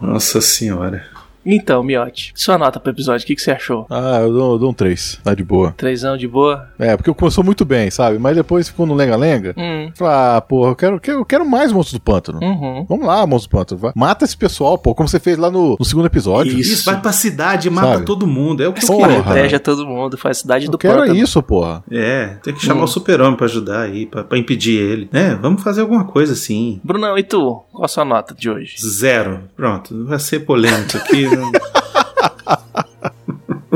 Nossa 0.00 0.40
senhora. 0.40 1.15
Então, 1.46 1.82
Miotti, 1.82 2.32
sua 2.34 2.58
nota 2.58 2.80
pro 2.80 2.90
episódio, 2.90 3.22
o 3.24 3.26
que, 3.26 3.36
que 3.36 3.40
você 3.40 3.52
achou? 3.52 3.86
Ah, 3.88 4.18
eu 4.20 4.32
dou, 4.32 4.52
eu 4.54 4.58
dou 4.58 4.70
um 4.70 4.74
3. 4.74 5.20
Tá 5.22 5.32
de 5.32 5.44
boa. 5.44 5.72
Trêsão 5.76 6.16
de 6.16 6.26
boa? 6.26 6.68
É, 6.78 6.96
porque 6.96 7.12
começou 7.14 7.44
muito 7.44 7.64
bem, 7.64 7.88
sabe? 7.90 8.18
Mas 8.18 8.34
depois 8.34 8.68
ficou 8.68 8.84
no 8.84 8.94
lenga-lenga. 8.94 9.54
Hum. 9.56 9.90
Falei, 9.94 10.14
ah, 10.14 10.40
porra, 10.40 10.70
eu 10.72 10.76
quero, 10.76 11.00
quero, 11.00 11.18
eu 11.20 11.24
quero 11.24 11.48
mais 11.48 11.70
monstros 11.70 12.00
do 12.00 12.02
pântano. 12.02 12.40
Uhum. 12.42 12.84
Vamos 12.88 13.06
lá, 13.06 13.24
monstros 13.26 13.46
do 13.46 13.50
pântano. 13.56 13.80
vai. 13.80 13.92
Mata 13.94 14.24
esse 14.24 14.36
pessoal, 14.36 14.76
pô, 14.76 14.94
como 14.94 15.08
você 15.08 15.20
fez 15.20 15.38
lá 15.38 15.48
no, 15.50 15.76
no 15.78 15.84
segundo 15.84 16.06
episódio. 16.06 16.58
Isso. 16.58 16.72
Isso, 16.74 16.84
vai 16.84 17.00
pra 17.00 17.12
cidade 17.12 17.68
e 17.68 17.70
mata 17.70 17.92
Sabe? 17.94 18.04
todo 18.06 18.26
mundo. 18.26 18.62
É 18.62 18.68
o 18.68 18.72
que 18.72 18.82
eu 18.82 18.88
Porra. 18.88 19.06
queria. 19.08 19.22
Protege 19.22 19.58
todo 19.60 19.86
mundo, 19.86 20.18
faz 20.18 20.38
cidade 20.38 20.64
Eu 20.66 20.72
do 20.72 20.78
quero 20.78 20.98
pântano. 20.98 21.16
isso, 21.16 21.40
porra. 21.42 21.84
É, 21.90 22.36
tem 22.42 22.54
que 22.54 22.64
chamar 22.64 22.80
Hum. 22.80 22.84
o 22.84 22.88
super-homem 22.88 23.36
pra 23.36 23.46
ajudar 23.46 23.82
aí, 23.82 24.04
pra, 24.06 24.24
pra 24.24 24.36
impedir 24.36 24.80
ele. 24.80 25.08
É, 25.12 25.34
vamos 25.36 25.62
fazer 25.62 25.80
alguma 25.82 26.04
coisa 26.04 26.32
assim. 26.32 26.80
Brunão, 26.82 27.16
e 27.16 27.22
tu? 27.22 27.62
Qual 27.76 27.84
a 27.84 27.88
sua 27.88 28.06
nota 28.06 28.34
de 28.34 28.48
hoje? 28.48 28.74
Zero. 28.80 29.50
Pronto, 29.54 30.06
vai 30.06 30.18
ser 30.18 30.40
polêmico 30.40 30.96
aqui. 30.96 31.26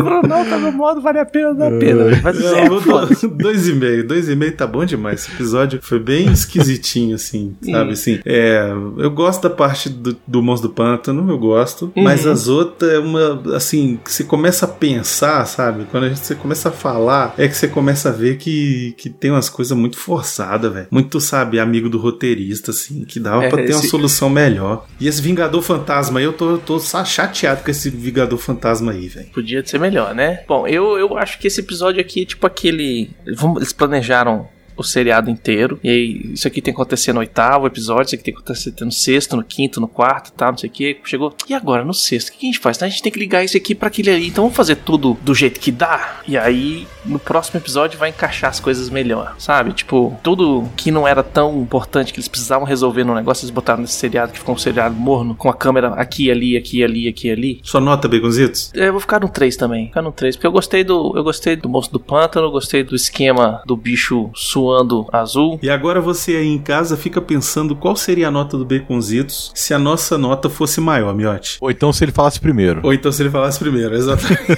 não- 0.02 0.20
Brunão 0.20 0.44
tá 0.44 0.58
no 0.58 0.72
modo 0.72 1.00
vale 1.00 1.18
a 1.18 1.24
pena, 1.26 1.54
dá 1.54 1.70
pena. 1.70 2.14
Vai 2.20 2.32
Não, 2.32 2.40
ser 2.40 2.68
vou 2.68 2.80
dar 2.80 3.08
dois 3.36 3.68
e 3.68 3.72
meio. 3.72 4.06
Dois 4.06 4.28
e 4.28 4.36
meio 4.36 4.52
tá 4.56 4.66
bom 4.66 4.84
demais. 4.84 5.20
Esse 5.22 5.32
episódio 5.32 5.78
foi 5.82 5.98
bem 5.98 6.30
esquisitinho, 6.32 7.14
assim, 7.16 7.54
sabe? 7.62 7.92
Assim, 7.92 8.18
é, 8.24 8.70
eu 8.98 9.10
gosto 9.10 9.42
da 9.42 9.50
parte 9.50 9.88
do, 9.88 10.16
do 10.26 10.42
Monstro 10.42 10.68
do 10.68 10.74
Pântano, 10.74 11.30
eu 11.30 11.38
gosto. 11.38 11.92
Uhum. 11.96 12.02
Mas 12.02 12.26
as 12.26 12.48
outras 12.48 12.92
é 12.92 12.98
uma, 12.98 13.42
assim, 13.56 13.98
que 14.04 14.12
você 14.12 14.24
começa 14.24 14.64
a 14.64 14.68
pensar, 14.68 15.44
sabe? 15.46 15.86
Quando 15.90 16.04
a 16.04 16.08
gente, 16.08 16.20
você 16.20 16.34
começa 16.34 16.68
a 16.68 16.72
falar, 16.72 17.34
é 17.38 17.46
que 17.48 17.56
você 17.56 17.68
começa 17.68 18.08
a 18.08 18.12
ver 18.12 18.36
que, 18.38 18.94
que 18.96 19.08
tem 19.10 19.30
umas 19.30 19.48
coisas 19.48 19.76
muito 19.76 19.96
forçadas, 19.98 20.72
velho. 20.72 20.86
Muito, 20.90 21.20
sabe, 21.20 21.58
amigo 21.58 21.88
do 21.88 21.98
roteirista, 21.98 22.70
assim, 22.70 23.04
que 23.04 23.18
dava 23.20 23.44
É, 23.44 23.48
pra 23.48 23.58
ter 23.62 23.72
uma 23.72 23.80
esse- 23.80 23.88
solução 23.88 24.28
melhor. 24.30 24.86
E 25.00 25.06
esse 25.08 25.20
Vingador 25.22 25.62
Fantasma 25.62 26.18
aí, 26.18 26.24
eu 26.24 26.32
tô, 26.32 26.58
tô 26.58 26.78
chateado 27.04 27.62
com 27.62 27.70
esse 27.70 27.90
Vingador 27.90 28.38
Fantasma 28.38 28.92
aí, 28.92 29.08
velho. 29.08 29.26
Podia 29.32 29.64
ser 29.64 29.78
melhor, 29.78 29.89
né? 30.14 30.44
Bom, 30.46 30.66
eu, 30.66 30.98
eu 30.98 31.16
acho 31.16 31.38
que 31.38 31.46
esse 31.46 31.60
episódio 31.60 32.00
aqui 32.00 32.22
é 32.22 32.26
tipo 32.26 32.46
aquele. 32.46 33.10
Eles 33.26 33.72
planejaram 33.72 34.48
o 34.80 34.84
seriado 34.84 35.30
inteiro. 35.30 35.78
E 35.82 35.88
aí, 35.88 36.30
isso 36.32 36.46
aqui 36.46 36.60
tem 36.60 36.74
que 36.74 36.80
acontecer 36.80 37.12
no 37.12 37.20
oitavo 37.20 37.66
episódio, 37.66 38.06
isso 38.06 38.14
aqui 38.14 38.24
tem 38.24 38.34
que 38.34 38.40
acontecer 38.40 38.74
no 38.80 38.92
sexto, 38.92 39.36
no 39.36 39.44
quinto, 39.44 39.80
no 39.80 39.88
quarto, 39.88 40.32
tá? 40.32 40.50
Não 40.50 40.58
sei 40.58 40.68
o 40.68 40.72
que. 40.72 40.98
Chegou. 41.04 41.34
E 41.48 41.54
agora, 41.54 41.84
no 41.84 41.94
sexto? 41.94 42.28
O 42.28 42.32
que 42.32 42.46
a 42.46 42.50
gente 42.50 42.58
faz? 42.58 42.76
Então, 42.76 42.86
a 42.86 42.90
gente 42.90 43.02
tem 43.02 43.12
que 43.12 43.18
ligar 43.18 43.44
isso 43.44 43.56
aqui 43.56 43.74
pra 43.74 43.88
aquele 43.88 44.10
ali. 44.10 44.28
Então 44.28 44.44
vamos 44.44 44.56
fazer 44.56 44.76
tudo 44.76 45.16
do 45.22 45.34
jeito 45.34 45.60
que 45.60 45.70
dá. 45.70 46.20
E 46.26 46.36
aí, 46.36 46.86
no 47.04 47.18
próximo 47.18 47.58
episódio, 47.58 47.98
vai 47.98 48.10
encaixar 48.10 48.50
as 48.50 48.60
coisas 48.60 48.90
melhor, 48.90 49.34
sabe? 49.38 49.72
Tipo, 49.72 50.18
tudo 50.22 50.68
que 50.76 50.90
não 50.90 51.06
era 51.06 51.22
tão 51.22 51.60
importante 51.60 52.12
que 52.12 52.18
eles 52.18 52.28
precisavam 52.28 52.66
resolver 52.66 53.04
no 53.04 53.14
negócio, 53.14 53.44
eles 53.44 53.50
botaram 53.50 53.80
nesse 53.80 53.94
seriado 53.94 54.32
que 54.32 54.38
ficou 54.38 54.54
um 54.54 54.58
seriado 54.58 54.94
morno, 54.94 55.34
com 55.34 55.48
a 55.48 55.54
câmera 55.54 55.88
aqui, 55.94 56.30
ali, 56.30 56.56
aqui, 56.56 56.82
ali, 56.82 57.08
aqui, 57.08 57.30
ali. 57.30 57.60
Sua 57.62 57.80
nota, 57.80 58.08
Baconzitos? 58.08 58.72
É, 58.74 58.88
Eu 58.88 58.92
vou 58.92 59.00
ficar 59.00 59.20
no 59.20 59.28
3 59.28 59.56
também. 59.56 59.86
Ficar 59.86 60.02
no 60.02 60.12
3. 60.12 60.36
Porque 60.36 60.46
eu 60.46 60.52
gostei 60.52 60.84
do. 60.84 61.12
Eu 61.16 61.24
gostei 61.24 61.56
do 61.56 61.68
monstro 61.68 61.98
do 61.98 62.04
pântano, 62.04 62.50
gostei 62.50 62.82
do 62.82 62.94
esquema 62.94 63.62
do 63.66 63.76
bicho 63.76 64.30
suando 64.34 64.69
azul. 65.12 65.58
E 65.62 65.68
agora 65.70 66.00
você 66.00 66.36
aí 66.36 66.46
em 66.48 66.58
casa 66.58 66.96
fica 66.96 67.20
pensando 67.20 67.74
qual 67.76 67.94
seria 67.96 68.28
a 68.28 68.30
nota 68.30 68.56
do 68.56 68.64
Baconzitos 68.64 69.52
se 69.54 69.72
a 69.74 69.78
nossa 69.78 70.16
nota 70.18 70.48
fosse 70.48 70.80
maior, 70.80 71.14
Miotti. 71.14 71.58
Ou 71.60 71.70
então 71.70 71.92
se 71.92 72.04
ele 72.04 72.12
falasse 72.12 72.40
primeiro. 72.40 72.80
Ou 72.82 72.92
então 72.92 73.10
se 73.12 73.22
ele 73.22 73.30
falasse 73.30 73.58
primeiro, 73.58 73.94
exatamente. 73.94 74.40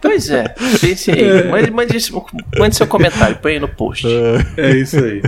Pois 0.00 0.30
é, 0.30 0.48
pense 0.80 1.10
aí. 1.10 1.48
Mande, 1.48 1.70
mande, 1.70 2.12
mande 2.58 2.76
seu 2.76 2.86
comentário, 2.86 3.36
põe 3.40 3.52
aí 3.52 3.60
no 3.60 3.68
post. 3.68 4.06
é 4.56 4.76
isso 4.76 4.96
aí. 4.98 5.20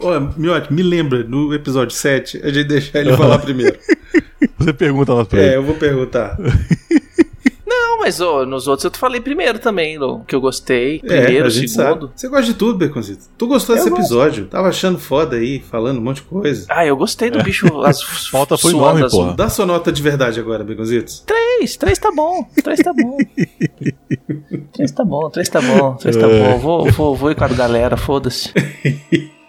Ó, 0.00 0.20
Miotti, 0.36 0.72
me 0.72 0.82
lembra, 0.82 1.22
no 1.24 1.54
episódio 1.54 1.94
7, 1.94 2.40
a 2.42 2.48
gente 2.50 2.66
deixar 2.68 3.00
ele 3.00 3.16
falar 3.16 3.38
primeiro. 3.40 3.78
Você 4.58 4.72
pergunta 4.72 5.14
lá 5.14 5.24
pra 5.24 5.38
É, 5.40 5.46
ele. 5.48 5.56
eu 5.56 5.62
vou 5.62 5.74
perguntar. 5.74 6.36
Mas 8.00 8.20
ô, 8.20 8.46
nos 8.46 8.66
outros 8.66 8.84
eu 8.92 8.98
falei 8.98 9.20
primeiro 9.20 9.58
também, 9.58 9.98
Lô, 9.98 10.20
que 10.20 10.34
eu 10.34 10.40
gostei. 10.40 10.96
É, 11.04 11.22
Primeiro, 11.22 11.50
gente 11.50 11.70
segundo. 11.70 12.06
sabe. 12.06 12.12
Você 12.16 12.28
gosta 12.28 12.44
de 12.46 12.54
tudo, 12.54 12.78
Beconzito. 12.78 13.24
Tu 13.36 13.46
gostou 13.46 13.74
desse 13.76 13.88
Eu 13.88 13.90
gosto. 13.90 14.02
episódio? 14.02 14.46
Tava 14.46 14.68
achando 14.68 14.98
foda 14.98 15.36
aí, 15.36 15.60
falando 15.60 15.98
um 15.98 16.02
monte 16.02 16.16
de 16.16 16.22
coisa. 16.22 16.66
Ah, 16.70 16.84
eu 16.86 16.96
gostei 16.96 17.30
do 17.30 17.42
bicho. 17.42 17.66
As 17.82 18.02
Falta 18.30 18.56
foi 18.56 18.72
enorme, 18.72 19.08
porra. 19.10 19.34
Dá 19.34 19.48
sua 19.48 19.66
nota 19.66 19.92
de 19.92 20.02
verdade 20.02 20.40
agora, 20.40 20.64
Beconzitos. 20.64 21.20
Três, 21.26 21.76
três 21.78 21.98
tá 21.98 22.10
bom. 22.10 22.44
Três 22.62 22.80
tá 22.80 22.92
bom. 22.92 23.18
três 24.72 24.90
tá 24.92 25.04
bom, 25.04 25.30
três 25.30 25.48
tá 25.48 25.60
bom, 25.60 25.94
três 25.96 26.16
tá 26.16 26.26
bom. 26.26 26.58
Vou, 26.58 26.90
vou, 26.90 27.14
vou 27.16 27.30
ir 27.30 27.34
com 27.34 27.44
a 27.44 27.48
galera, 27.48 27.96
foda-se. 27.96 28.52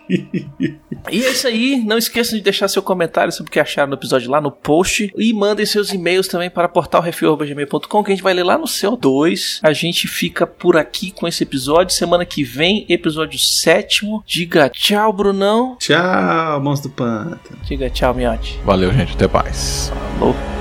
E 1.10 1.24
é 1.24 1.32
isso 1.32 1.48
aí. 1.48 1.82
Não 1.86 1.98
esqueçam 1.98 2.38
de 2.38 2.44
deixar 2.44 2.68
seu 2.68 2.82
comentário 2.82 3.32
sobre 3.32 3.50
o 3.50 3.52
que 3.52 3.60
acharam 3.60 3.90
no 3.90 3.96
episódio 3.96 4.30
lá 4.30 4.42
no 4.42 4.52
post. 4.52 5.12
E 5.18 5.34
mandem 5.34 5.66
seus 5.66 5.92
e-mails 5.92 6.28
também 6.28 6.50
para 6.50 6.68
portalrefil.gmail.com 6.68 8.04
que 8.04 8.12
a 8.12 8.16
gente 8.16 8.24
vai 8.24 8.34
ler 8.34 8.44
lá 8.44 8.58
no 8.58 8.66
CO2. 8.66 9.60
A 9.64 9.74
gente 9.74 10.08
fica 10.08 10.46
por 10.46 10.78
aqui 10.78 11.12
com 11.12 11.28
esse 11.28 11.44
episódio. 11.44 11.96
Semana 11.96 12.26
que 12.26 12.44
vem, 12.44 12.86
episódio 12.90 13.40
sétimo. 13.40 14.24
Diga 14.26 14.70
tchau, 14.70 15.14
Brunão. 15.14 15.78
Tchau, 15.80 16.62
monstro 16.62 16.90
do 16.90 16.96
pântano. 16.96 17.60
Diga 17.64 17.90
tchau, 17.90 18.14
Miote. 18.14 18.60
Valeu, 18.66 18.92
gente. 18.94 19.14
Até 19.14 19.28
mais. 19.28 19.92
Falou. 20.20 20.61